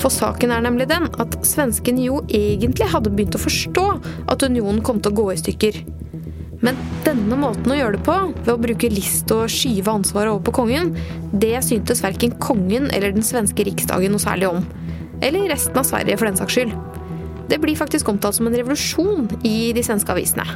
For 0.00 0.12
saken 0.12 0.52
er 0.52 0.64
nemlig 0.64 0.88
den 0.90 1.08
at 1.22 1.36
svensken 1.46 2.00
jo 2.02 2.20
egentlig 2.28 2.90
hadde 2.92 3.12
begynt 3.12 3.38
å 3.38 3.42
forstå 3.42 3.86
at 4.32 4.44
unionen 4.44 4.82
kom 4.84 5.00
til 5.00 5.14
å 5.14 5.20
gå 5.22 5.28
i 5.32 5.40
stykker. 5.40 5.80
Men 6.62 6.78
denne 7.02 7.36
måten 7.38 7.74
å 7.74 7.76
gjøre 7.76 7.96
det 7.98 8.04
på, 8.06 8.14
ved 8.44 8.52
å 8.52 8.60
bruke 8.62 8.90
list 8.92 9.30
og 9.34 9.50
skyve 9.50 9.90
ansvaret 9.90 10.30
over 10.30 10.44
på 10.46 10.54
kongen, 10.60 10.92
det 11.34 11.56
syntes 11.66 12.02
verken 12.04 12.36
kongen 12.42 12.86
eller 12.94 13.14
den 13.14 13.26
svenske 13.26 13.66
riksdagen 13.66 14.14
noe 14.14 14.22
særlig 14.22 14.50
om. 14.52 14.62
Eller 15.22 15.50
resten 15.50 15.78
av 15.78 15.86
Sverige, 15.88 16.18
for 16.18 16.30
den 16.30 16.38
saks 16.38 16.54
skyld. 16.54 16.74
Det 17.50 17.58
blir 17.62 17.78
faktisk 17.78 18.08
omtalt 18.08 18.38
som 18.38 18.46
en 18.46 18.56
revolusjon 18.56 19.26
i 19.46 19.72
de 19.74 19.82
svenske 19.84 20.14
avisene. 20.14 20.46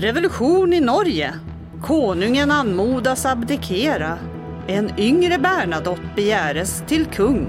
Revolusjon 0.00 0.72
i 0.72 0.80
Norge. 0.80 1.34
Konungen 1.84 2.50
anmodas 2.54 3.26
abdikere. 3.28 4.14
En 4.72 4.88
yngre 4.96 5.36
Bernadotte 5.42 6.14
begjæres 6.16 6.78
til 6.88 7.04
kung. 7.12 7.44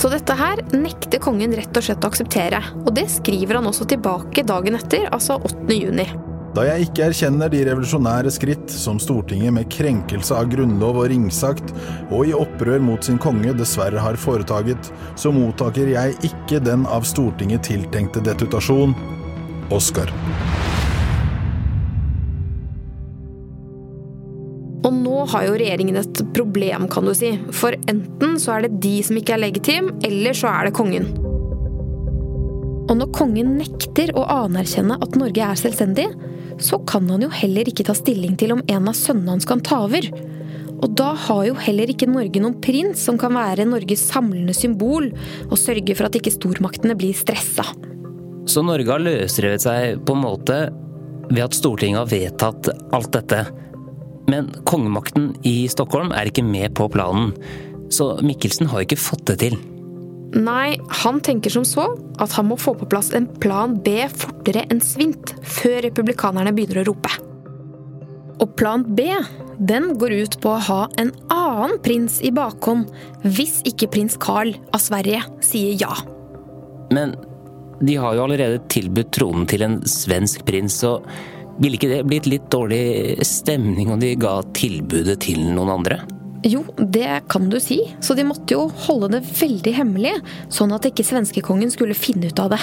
Så 0.00 0.08
dette 0.08 0.34
her 0.34 0.62
nekter 0.72 1.20
kongen 1.22 1.54
rett 1.54 1.76
og 1.76 1.84
slett 1.84 2.02
å 2.02 2.10
akseptere. 2.10 2.62
Og 2.82 2.90
det 2.96 3.06
skriver 3.12 3.60
han 3.60 3.68
også 3.70 3.86
tilbake 3.92 4.46
dagen 4.48 4.78
etter, 4.80 5.06
altså 5.12 5.38
8. 5.44 5.68
juni. 5.76 6.08
Da 6.50 6.64
jeg 6.66 6.88
ikke 6.88 7.04
erkjenner 7.06 7.50
de 7.52 7.60
revolusjonære 7.68 8.30
skritt 8.34 8.72
som 8.74 8.98
Stortinget 8.98 9.54
med 9.54 9.68
krenkelse 9.70 10.34
av 10.34 10.48
grunnlov 10.50 10.98
og 11.04 11.06
ringsakt 11.12 11.70
og 12.10 12.26
i 12.26 12.34
opprør 12.34 12.82
mot 12.82 13.06
sin 13.06 13.20
konge 13.22 13.54
dessverre 13.54 14.02
har 14.02 14.18
foretaget, 14.18 14.90
så 15.14 15.30
mottaker 15.30 15.92
jeg 15.92 16.18
ikke 16.26 16.58
den 16.66 16.88
av 16.90 17.06
Stortinget 17.06 17.68
tiltenkte 17.70 18.24
detutasjon. 18.26 18.96
Oscar. 19.70 20.10
Og 24.80 24.90
nå 24.96 25.22
har 25.30 25.46
jo 25.46 25.54
regjeringen 25.54 26.00
et 26.02 26.22
problem, 26.34 26.90
kan 26.90 27.06
du 27.06 27.14
si. 27.14 27.36
For 27.54 27.78
enten 27.86 28.40
så 28.42 28.56
er 28.56 28.66
det 28.66 28.80
de 28.82 28.96
som 29.06 29.22
ikke 29.22 29.38
er 29.38 29.44
legitim, 29.46 29.94
eller 30.02 30.34
så 30.34 30.50
er 30.50 30.66
det 30.66 30.78
kongen. 30.80 31.12
Og 32.90 32.98
når 32.98 33.12
kongen 33.14 33.54
nekter 33.60 34.10
å 34.18 34.24
anerkjenne 34.26 34.96
at 34.98 35.14
Norge 35.18 35.46
er 35.46 35.58
selvstendig, 35.58 36.08
så 36.60 36.80
kan 36.88 37.06
han 37.08 37.22
jo 37.22 37.30
heller 37.32 37.68
ikke 37.70 37.86
ta 37.86 37.94
stilling 37.96 38.34
til 38.40 38.56
om 38.56 38.64
en 38.66 38.90
av 38.90 38.98
sønnene 38.98 39.36
hans 39.36 39.46
kan 39.48 39.62
ta 39.64 39.84
over. 39.86 40.08
Og 40.80 40.96
da 40.98 41.12
har 41.28 41.44
jo 41.46 41.54
heller 41.60 41.92
ikke 41.92 42.08
Norge 42.10 42.42
noen 42.42 42.58
prins 42.64 43.04
som 43.06 43.20
kan 43.20 43.36
være 43.36 43.68
Norges 43.68 44.02
samlende 44.10 44.56
symbol 44.56 45.06
og 45.46 45.56
sørge 45.60 45.94
for 45.94 46.08
at 46.08 46.18
ikke 46.18 46.34
stormaktene 46.34 46.96
blir 46.98 47.14
stressa. 47.16 47.66
Så 48.50 48.64
Norge 48.66 48.90
har 48.90 49.04
løsrevet 49.04 49.62
seg 49.62 50.02
på 50.02 50.16
en 50.16 50.24
måte 50.24 50.60
ved 51.30 51.44
at 51.44 51.54
Stortinget 51.54 52.02
har 52.02 52.10
vedtatt 52.10 52.70
alt 52.96 53.12
dette. 53.14 53.44
Men 54.30 54.50
kongemakten 54.66 55.34
i 55.46 55.68
Stockholm 55.70 56.10
er 56.16 56.30
ikke 56.30 56.46
med 56.46 56.74
på 56.78 56.90
planen, 56.90 57.36
så 57.92 58.16
Mikkelsen 58.24 58.70
har 58.72 58.82
ikke 58.82 58.98
fått 58.98 59.28
det 59.30 59.42
til. 59.44 59.60
Nei, 60.30 60.78
han 61.02 61.18
tenker 61.26 61.50
som 61.50 61.64
så 61.66 61.88
at 62.22 62.34
han 62.36 62.46
må 62.50 62.58
få 62.60 62.76
på 62.78 62.86
plass 62.90 63.10
en 63.16 63.26
plan 63.42 63.74
B 63.82 64.04
fortere 64.12 64.62
enn 64.70 64.82
svint, 64.84 65.34
før 65.42 65.80
republikanerne 65.88 66.52
begynner 66.54 66.84
å 66.84 66.90
rope. 66.92 67.14
Og 68.40 68.54
plan 68.56 68.84
B 68.86 69.08
den 69.60 69.90
går 70.00 70.14
ut 70.22 70.36
på 70.40 70.54
å 70.54 70.62
ha 70.70 70.82
en 71.00 71.10
annen 71.34 71.76
prins 71.84 72.20
i 72.24 72.30
bakhånd 72.32 72.88
hvis 73.26 73.58
ikke 73.68 73.90
prins 73.92 74.16
Carl 74.22 74.54
av 74.72 74.80
Sverige 74.80 75.20
sier 75.44 75.76
ja. 75.82 75.92
Men 76.94 77.12
de 77.84 77.98
har 78.00 78.16
jo 78.16 78.24
allerede 78.24 78.62
tilbudt 78.72 79.12
tronen 79.16 79.44
til 79.50 79.64
en 79.66 79.78
svensk 79.88 80.46
prins, 80.48 80.78
så 80.80 80.98
ville 81.60 81.76
ikke 81.76 81.90
det 81.90 82.00
blitt 82.08 82.28
litt 82.28 82.48
dårlig 82.52 83.20
stemning 83.26 83.92
om 83.92 84.00
de 84.00 84.14
ga 84.20 84.38
tilbudet 84.56 85.18
til 85.26 85.42
noen 85.52 85.74
andre? 85.80 86.00
Jo, 86.46 86.62
det 86.78 87.22
kan 87.28 87.50
du 87.52 87.58
si, 87.60 87.82
så 88.00 88.14
de 88.16 88.24
måtte 88.24 88.56
jo 88.56 88.70
holde 88.86 89.10
det 89.12 89.26
veldig 89.28 89.74
hemmelig, 89.76 90.14
sånn 90.48 90.72
at 90.72 90.86
ikke 90.88 91.04
svenskekongen 91.04 91.72
skulle 91.72 91.96
finne 91.96 92.30
ut 92.30 92.40
av 92.40 92.54
det. 92.54 92.60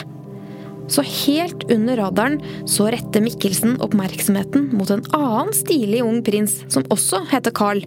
Så 0.89 1.03
helt 1.03 1.65
under 1.69 1.99
radaren 1.99 2.39
så 2.69 2.87
retter 2.89 3.21
Mikkelsen 3.21 3.75
oppmerksomheten 3.83 4.71
mot 4.73 4.89
en 4.93 5.03
annen 5.13 5.51
stilig 5.53 6.01
ung 6.05 6.23
prins 6.25 6.61
som 6.71 6.87
også 6.93 7.25
heter 7.29 7.53
Carl, 7.53 7.83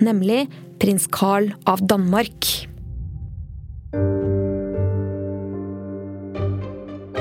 nemlig 0.00 0.46
prins 0.82 1.06
Carl 1.12 1.52
av 1.68 1.84
Danmark. 1.84 2.48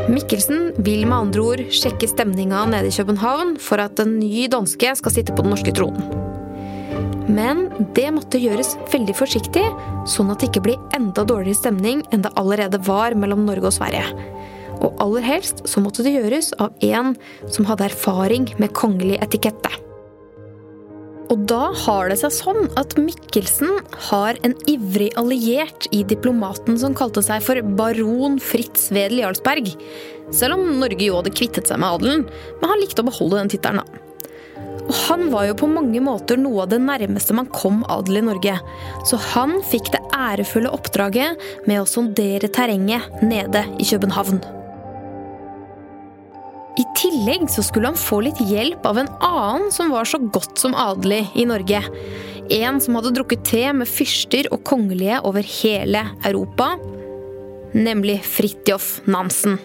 Mikkelsen 0.09 0.71
vil 0.81 1.03
med 1.05 1.17
andre 1.19 1.43
ord 1.45 1.61
sjekke 1.75 2.09
stemninga 2.09 2.63
nede 2.71 2.89
i 2.89 2.95
København 2.95 3.59
for 3.61 3.83
at 3.83 4.01
en 4.01 4.17
ny 4.17 4.47
danske 4.49 4.95
skal 4.97 5.13
sitte 5.13 5.35
på 5.35 5.45
den 5.45 5.53
norske 5.53 5.75
tronen. 5.77 6.28
Men 7.39 7.67
det 7.95 8.09
måtte 8.11 8.41
gjøres 8.41 8.73
veldig 8.91 9.15
forsiktig, 9.15 9.63
sånn 10.09 10.31
at 10.33 10.41
det 10.41 10.49
ikke 10.49 10.65
blir 10.65 10.95
enda 10.97 11.23
dårligere 11.23 11.61
stemning 11.61 12.03
enn 12.11 12.25
det 12.25 12.33
allerede 12.39 12.81
var 12.83 13.15
mellom 13.15 13.45
Norge 13.47 13.69
og 13.69 13.77
Sverige. 13.77 14.07
Og 14.79 14.95
aller 15.03 15.23
helst 15.23 15.63
så 15.67 15.83
måtte 15.83 16.03
det 16.03 16.15
gjøres 16.17 16.51
av 16.59 16.75
en 16.85 17.13
som 17.47 17.67
hadde 17.69 17.87
erfaring 17.89 18.49
med 18.59 18.75
kongelig 18.75 19.19
etikette. 19.23 19.71
Og 21.29 21.43
da 21.45 21.69
har 21.83 22.09
det 22.09 22.17
seg 22.23 22.33
sånn 22.33 22.63
at 22.79 22.95
Mikkelsen 22.97 23.75
har 24.09 24.39
en 24.47 24.55
ivrig 24.71 25.11
alliert 25.19 25.85
i 25.93 26.01
diplomaten 26.09 26.79
som 26.81 26.97
kalte 26.97 27.21
seg 27.25 27.43
for 27.45 27.61
baron 27.77 28.39
Fritz 28.41 28.87
Wedel 28.95 29.21
Jarlsberg. 29.21 29.69
Selv 30.33 30.57
om 30.57 30.79
Norge 30.81 31.05
jo 31.05 31.19
hadde 31.19 31.35
kvittet 31.37 31.69
seg 31.69 31.81
med 31.81 31.99
adelen, 31.99 32.25
men 32.59 32.73
han 32.73 32.81
likte 32.81 33.05
å 33.05 33.11
beholde 33.11 33.43
den 33.43 33.53
tittelen. 33.53 33.99
Og 34.89 34.95
han 35.05 35.27
var 35.29 35.45
jo 35.45 35.57
på 35.61 35.69
mange 35.69 36.01
måter 36.01 36.39
noe 36.41 36.63
av 36.65 36.71
det 36.71 36.79
nærmeste 36.81 37.35
man 37.37 37.49
kom 37.53 37.83
adel 37.93 38.23
i 38.23 38.25
Norge. 38.25 38.55
Så 39.05 39.19
han 39.31 39.59
fikk 39.69 39.91
det 39.93 40.01
ærefulle 40.15 40.71
oppdraget 40.73 41.37
med 41.69 41.83
å 41.83 41.89
sondere 41.89 42.49
terrenget 42.49 43.21
nede 43.21 43.67
i 43.77 43.85
København. 43.85 44.41
I 46.79 46.85
tillegg 46.95 47.49
så 47.51 47.61
skulle 47.65 47.91
han 47.91 47.99
få 47.99 48.21
litt 48.23 48.39
hjelp 48.49 48.85
av 48.87 49.01
en 49.01 49.11
annen 49.25 49.67
som 49.75 49.91
var 49.91 50.07
så 50.07 50.17
godt 50.21 50.61
som 50.61 50.77
adelig 50.77 51.25
i 51.37 51.45
Norge. 51.49 51.83
En 52.55 52.79
som 52.81 52.95
hadde 52.97 53.11
drukket 53.17 53.43
te 53.45 53.65
med 53.75 53.89
fyrster 53.89 54.47
og 54.53 54.63
kongelige 54.65 55.19
over 55.27 55.45
hele 55.59 56.07
Europa. 56.25 56.71
Nemlig 57.75 58.21
Fridtjof 58.25 59.03
Nansen. 59.11 59.59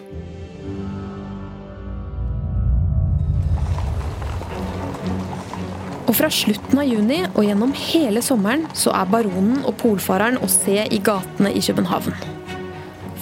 Og 6.05 6.13
fra 6.13 6.29
slutten 6.29 6.79
av 6.81 6.85
juni 6.85 7.23
og 7.31 7.41
gjennom 7.47 7.73
hele 7.77 8.21
sommeren 8.25 8.67
så 8.77 8.93
er 8.93 9.09
baronen 9.09 9.63
og 9.65 9.73
polfareren 9.81 10.37
å 10.43 10.49
se 10.51 10.83
i 10.85 11.01
gatene 11.01 11.53
i 11.53 11.63
København. 11.65 12.13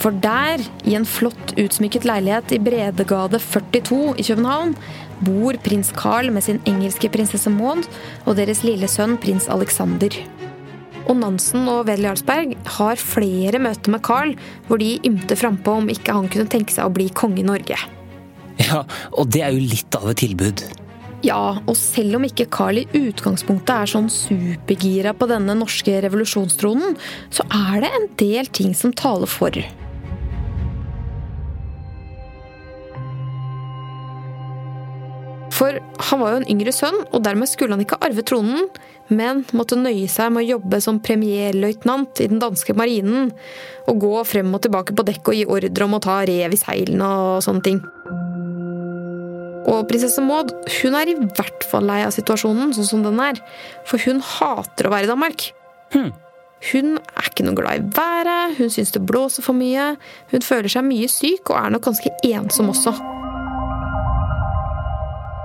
For 0.04 0.15
der, 0.24 0.60
i 0.84 0.98
en 0.98 1.06
flott 1.08 1.54
utsmykket 1.56 2.04
leilighet 2.10 2.52
i 2.52 2.60
Bredegade 2.60 3.39
42 3.39 4.17
i 4.19 4.26
København, 4.28 4.74
bor 5.24 5.56
prins 5.63 5.93
Carl 5.96 6.28
med 6.36 6.43
sin 6.43 6.60
engelske 6.67 7.08
prinsesse 7.13 7.52
Maud 7.54 7.88
og 8.26 8.36
deres 8.36 8.65
lille 8.67 8.89
sønn 8.91 9.15
prins 9.22 9.48
Alexander. 9.54 10.12
Og 11.08 11.15
Nansen 11.19 11.69
og 11.72 11.86
Wedel 11.88 12.10
Jarlsberg 12.10 12.56
har 12.78 13.00
flere 13.00 13.63
møter 13.63 13.96
med 13.96 14.04
Carl 14.04 14.36
hvor 14.67 14.84
de 14.84 14.98
ymter 15.08 15.39
frampå 15.39 15.80
om 15.80 15.91
ikke 15.91 16.15
han 16.15 16.28
kunne 16.32 16.52
tenke 16.52 16.76
seg 16.76 16.88
å 16.88 16.96
bli 16.96 17.08
konge 17.15 17.39
i 17.39 17.48
Norge. 17.48 17.80
Ja, 18.60 18.84
og 19.15 19.32
det 19.32 19.43
er 19.46 19.56
jo 19.56 19.72
litt 19.72 19.96
av 20.00 20.12
et 20.12 20.19
tilbud. 20.24 20.67
Ja, 21.23 21.55
og 21.63 21.77
selv 21.79 22.17
om 22.17 22.25
ikke 22.27 22.49
Carl 22.51 22.81
i 22.81 22.88
utgangspunktet 22.99 23.71
er 23.71 23.88
sånn 23.88 24.09
supergira 24.12 25.13
på 25.15 25.29
denne 25.31 25.55
norske 25.55 26.01
revolusjonstronen, 26.03 26.97
så 27.31 27.45
er 27.47 27.86
det 27.86 27.91
en 27.95 28.09
del 28.19 28.51
ting 28.51 28.75
som 28.75 28.91
taler 28.91 29.31
for. 29.31 29.55
For 35.53 35.79
han 36.09 36.19
var 36.19 36.33
jo 36.33 36.41
en 36.41 36.49
yngre 36.51 36.73
sønn, 36.75 36.99
og 37.13 37.23
dermed 37.23 37.47
skulle 37.47 37.77
han 37.77 37.86
ikke 37.86 38.01
arve 38.03 38.25
tronen, 38.27 38.67
men 39.13 39.45
måtte 39.55 39.79
nøye 39.79 40.09
seg 40.12 40.33
med 40.33 40.43
å 40.43 40.57
jobbe 40.57 40.81
som 40.83 40.99
premierløytnant 41.03 42.19
i 42.19 42.27
den 42.31 42.43
danske 42.43 42.75
marinen, 42.75 43.31
og 43.88 44.03
gå 44.03 44.13
frem 44.27 44.51
og 44.51 44.65
tilbake 44.65 44.97
på 44.97 45.07
dekk 45.07 45.31
og 45.31 45.39
gi 45.39 45.47
ordre 45.59 45.88
om 45.88 45.95
å 45.95 46.03
ta 46.03 46.19
rev 46.27 46.51
i 46.51 46.59
seilene 46.59 47.15
og 47.23 47.43
sånne 47.47 47.67
ting. 47.69 47.83
Og 49.69 49.88
prinsesse 49.88 50.21
Maud 50.23 50.52
hun 50.82 50.97
er 50.99 51.12
i 51.12 51.15
hvert 51.19 51.67
fall 51.69 51.88
lei 51.88 52.02
av 52.04 52.13
situasjonen 52.15 52.73
sånn 52.76 52.89
som 52.89 53.06
den 53.06 53.21
er. 53.23 53.39
For 53.89 54.02
hun 54.04 54.21
hater 54.36 54.89
å 54.89 54.93
være 54.93 55.08
i 55.08 55.12
Danmark. 55.13 55.49
Hmm. 55.95 56.12
Hun 56.71 56.95
er 56.95 57.28
ikke 57.28 57.43
noe 57.43 57.58
glad 57.58 57.82
i 57.82 57.89
været, 57.97 58.56
hun 58.60 58.71
syns 58.71 58.93
det 58.95 59.04
blåser 59.08 59.43
for 59.43 59.58
mye. 59.58 59.93
Hun 60.32 60.45
føler 60.45 60.71
seg 60.71 60.88
mye 60.88 61.10
syk 61.12 61.52
og 61.52 61.60
er 61.60 61.73
nok 61.76 61.89
ganske 61.89 62.13
ensom 62.30 62.71
også. 62.71 62.95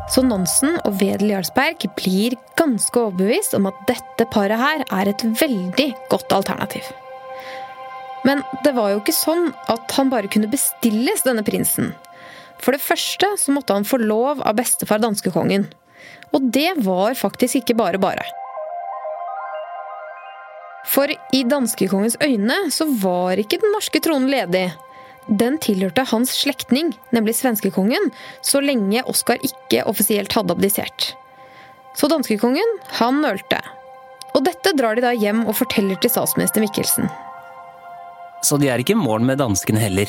Så 0.09 0.23
Nansen 0.25 0.79
og 0.89 1.03
Wedel 1.03 1.35
Jarlsberg 1.35 1.85
blir 1.99 2.37
ganske 2.57 2.97
overbevist 2.97 3.53
om 3.59 3.69
at 3.69 3.83
dette 3.91 4.25
paret 4.33 4.57
her 4.57 4.87
er 4.87 5.11
et 5.11 5.25
veldig 5.43 5.91
godt 6.09 6.33
alternativ. 6.33 6.87
Men 8.25 8.41
det 8.65 8.73
var 8.77 8.93
jo 8.93 9.03
ikke 9.03 9.15
sånn 9.15 9.51
at 9.73 9.93
han 9.99 10.11
bare 10.13 10.31
kunne 10.33 10.51
bestilles, 10.51 11.27
denne 11.27 11.45
prinsen. 11.47 11.93
For 12.63 12.75
det 12.75 12.83
første 12.83 13.31
så 13.39 13.55
måtte 13.55 13.77
han 13.77 13.87
få 13.87 14.01
lov 14.03 14.43
av 14.43 14.57
bestefar 14.59 15.01
danskekongen. 15.03 15.69
Og 16.35 16.51
det 16.53 16.75
var 16.85 17.17
faktisk 17.19 17.63
ikke 17.63 17.79
bare 17.79 18.01
bare. 18.03 18.27
For 20.89 21.11
i 21.13 21.45
danskekongens 21.45 22.17
øyne 22.25 22.57
så 22.73 22.89
var 23.03 23.41
ikke 23.41 23.61
den 23.61 23.75
norske 23.77 24.01
tronen 24.05 24.31
ledig. 24.33 24.69
den 25.29 25.59
tilhørte 25.61 26.07
hans 26.09 26.31
slektning, 26.33 26.95
nemlig 27.13 27.35
svenskekongen, 27.37 28.11
så 28.41 28.63
lenge 28.65 29.03
Oskar 29.05 29.37
ikke 29.45 29.85
offisielt 29.85 30.33
hadde 30.33 30.55
abdisert. 30.57 31.13
Så 31.95 32.09
danskekongen, 32.09 32.79
han 32.97 33.21
nølte. 33.21 33.59
Og 34.33 34.45
dette 34.47 34.73
drar 34.79 34.97
de 34.97 35.05
da 35.05 35.13
hjem 35.13 35.45
og 35.47 35.57
forteller 35.59 36.01
til 36.01 36.13
statsminister 36.15 36.65
Mikkelsen. 36.65 37.11
Så 38.41 38.57
de 38.57 38.71
er 38.71 38.81
ikke 38.81 38.95
i 38.97 39.03
mål 39.03 39.27
med 39.27 39.41
danskene 39.43 39.83
heller. 39.83 40.09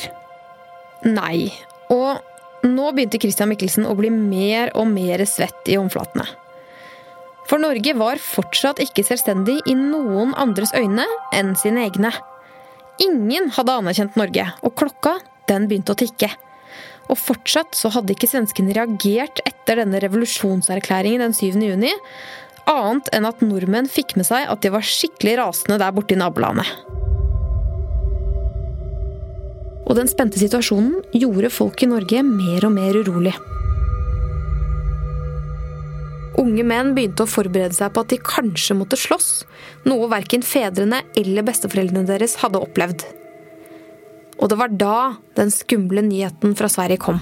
Nei. 1.04 1.50
Og 1.90 2.20
nå 2.66 2.90
begynte 2.92 3.20
Christian 3.22 3.50
Mikkelsen 3.52 3.86
å 3.88 3.96
bli 3.98 4.10
mer 4.12 4.72
og 4.76 4.88
mer 4.90 5.22
svett 5.28 5.70
i 5.70 5.78
håndflatene. 5.78 6.26
For 7.50 7.58
Norge 7.58 7.94
var 7.98 8.20
fortsatt 8.22 8.82
ikke 8.82 9.02
selvstendig 9.06 9.56
i 9.66 9.74
noen 9.74 10.36
andres 10.38 10.74
øyne 10.76 11.06
enn 11.34 11.56
sine 11.58 11.82
egne. 11.88 12.12
Ingen 13.02 13.48
hadde 13.56 13.74
anerkjent 13.80 14.18
Norge, 14.20 14.44
og 14.62 14.76
klokka 14.78 15.16
den 15.50 15.66
begynte 15.70 15.96
å 15.96 15.98
tikke. 15.98 16.28
Og 17.10 17.18
fortsatt 17.18 17.74
så 17.74 17.90
hadde 17.90 18.14
ikke 18.14 18.28
svenskene 18.30 18.76
reagert 18.76 19.42
etter 19.48 19.80
denne 19.80 19.98
revolusjonserklæringen 20.04 21.24
den 21.24 21.34
7. 21.34 21.58
juni, 21.72 21.90
annet 22.70 23.10
enn 23.16 23.26
at 23.26 23.42
nordmenn 23.42 23.90
fikk 23.90 24.14
med 24.20 24.28
seg 24.28 24.46
at 24.46 24.62
de 24.62 24.70
var 24.70 24.86
skikkelig 24.86 25.40
rasende 25.40 25.80
der 25.80 25.96
borte 25.96 26.14
i 26.14 26.20
nabolandet. 26.20 26.99
Og 29.90 29.96
den 29.98 30.06
spente 30.06 30.38
situasjonen 30.38 31.00
gjorde 31.10 31.50
folk 31.50 31.82
i 31.82 31.88
Norge 31.90 32.22
mer 32.22 32.66
og 32.68 32.76
mer 32.76 32.94
urolig. 33.02 33.32
Unge 36.38 36.62
menn 36.64 36.92
begynte 36.94 37.26
å 37.26 37.28
forberede 37.28 37.74
seg 37.74 37.90
på 37.92 38.04
at 38.04 38.12
de 38.12 38.20
kanskje 38.22 38.76
måtte 38.78 38.96
slåss, 38.96 39.42
noe 39.90 40.06
verken 40.12 40.46
fedrene 40.46 41.02
eller 41.18 41.44
besteforeldrene 41.44 42.06
deres 42.08 42.38
hadde 42.40 42.62
opplevd. 42.62 43.02
Og 44.40 44.48
det 44.48 44.56
var 44.62 44.72
da 44.72 44.96
den 45.36 45.50
skumle 45.52 46.04
nyheten 46.06 46.54
fra 46.56 46.70
Sverige 46.70 47.02
kom. 47.02 47.18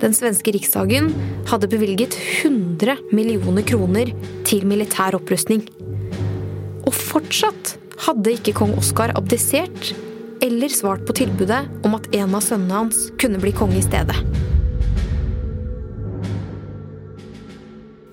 Den 0.00 0.16
svenske 0.16 0.56
riksdagen 0.56 1.12
hadde 1.50 1.68
bevilget 1.68 2.16
100 2.16 3.12
millioner 3.12 3.66
kroner 3.68 4.14
til 4.48 4.64
militær 4.66 5.18
opprustning. 5.20 5.60
Fortsatt 7.10 7.74
hadde 8.06 8.36
ikke 8.36 8.54
kong 8.54 8.76
Oskar 8.78 9.10
abdisert 9.18 9.90
eller 10.44 10.70
svart 10.72 11.02
på 11.08 11.16
tilbudet 11.18 11.64
om 11.84 11.96
at 11.98 12.06
en 12.16 12.36
av 12.38 12.44
sønnene 12.44 12.84
hans 12.84 13.08
kunne 13.20 13.40
bli 13.42 13.50
konge 13.56 13.80
i 13.80 13.84
stedet. 13.84 14.14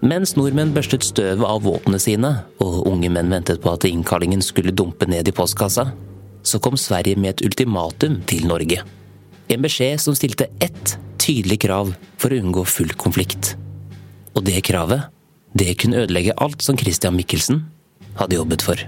Mens 0.07 0.35
nordmenn 0.37 0.73
børstet 0.75 1.05
støvet 1.05 1.45
av 1.45 1.63
våpnene 1.65 1.99
sine, 2.01 2.29
og 2.63 2.85
unge 2.89 3.09
menn 3.11 3.31
ventet 3.33 3.61
på 3.63 3.73
at 3.73 3.85
innkallingen 3.89 4.43
skulle 4.45 4.73
dumpe 4.73 5.07
ned 5.09 5.29
i 5.29 5.35
postkassa, 5.35 5.89
så 6.47 6.61
kom 6.63 6.77
Sverige 6.79 7.19
med 7.19 7.35
et 7.35 7.45
ultimatum 7.49 8.21
til 8.29 8.45
Norge. 8.49 8.81
En 9.51 9.63
beskjed 9.63 10.01
som 10.01 10.15
stilte 10.15 10.49
ett 10.63 10.97
tydelig 11.21 11.61
krav 11.65 11.93
for 12.17 12.31
å 12.31 12.41
unngå 12.41 12.65
full 12.69 12.93
konflikt. 12.99 13.55
Og 14.37 14.45
det 14.47 14.61
kravet, 14.67 15.09
det 15.57 15.75
kunne 15.81 16.05
ødelegge 16.05 16.37
alt 16.37 16.63
som 16.63 16.77
Christian 16.77 17.17
Michelsen 17.17 17.65
hadde 18.19 18.39
jobbet 18.39 18.65
for. 18.65 18.87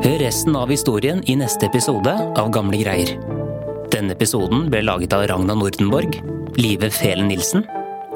Hør 0.00 0.16
resten 0.18 0.56
av 0.56 0.70
historien 0.72 1.20
i 1.28 1.36
neste 1.36 1.68
episode 1.68 2.12
av 2.12 2.48
Gamle 2.54 2.80
greier. 2.80 3.16
Denne 3.90 4.14
episoden 4.14 4.68
ble 4.72 4.80
laget 4.86 5.12
av 5.16 5.26
Ragna 5.28 5.56
Nordenborg, 5.58 6.16
Live 6.56 6.92
Felen 6.94 7.28
Nilsen 7.30 7.66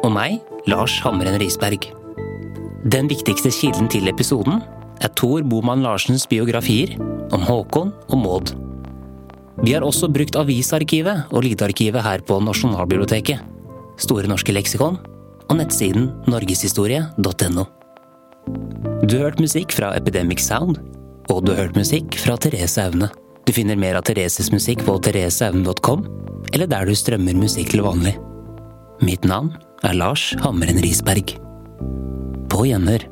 og 0.04 0.10
meg, 0.14 0.40
Lars 0.70 0.96
Hammeren 1.04 1.36
Risberg. 1.42 2.03
Den 2.84 3.08
viktigste 3.08 3.48
kilden 3.48 3.86
til 3.88 4.10
episoden 4.10 4.58
er 5.00 5.12
Tor 5.16 5.40
Boman 5.48 5.80
Larsens 5.80 6.26
biografier 6.28 6.90
om 7.32 7.40
Håkon 7.40 7.94
og 8.12 8.18
Maud. 8.20 8.50
Vi 9.64 9.72
har 9.72 9.86
også 9.86 10.10
brukt 10.12 10.36
avisarkivet 10.36 11.30
og 11.32 11.46
lydarkivet 11.46 12.04
her 12.04 12.20
på 12.28 12.36
Nasjonalbiblioteket, 12.44 13.40
Store 13.96 14.28
norske 14.28 14.52
leksikon 14.52 14.98
og 15.48 15.56
nettsiden 15.56 16.10
norgeshistorie.no. 16.28 17.64
Du 19.04 19.14
har 19.16 19.30
hørt 19.30 19.40
musikk 19.40 19.72
fra 19.72 19.94
Epidemic 19.96 20.42
Sound, 20.44 20.76
og 21.32 21.44
du 21.46 21.54
har 21.54 21.62
hørt 21.64 21.78
musikk 21.78 22.18
fra 22.20 22.36
Therese 22.36 22.84
Aune. 22.84 23.08
Du 23.48 23.52
finner 23.56 23.80
mer 23.80 23.96
av 23.96 24.04
Thereses 24.08 24.50
musikk 24.52 24.84
på 24.84 24.98
thereseaune.com, 25.06 26.04
eller 26.52 26.68
der 26.68 26.84
du 26.84 26.92
strømmer 26.96 27.38
musikk 27.38 27.72
til 27.72 27.84
vanlig. 27.86 28.18
Mitt 29.04 29.24
navn 29.24 29.54
er 29.84 29.96
Lars 29.96 30.32
Hammeren 30.44 30.82
Risberg 30.84 31.36
på 32.54 32.66
Hjemmer. 32.66 33.08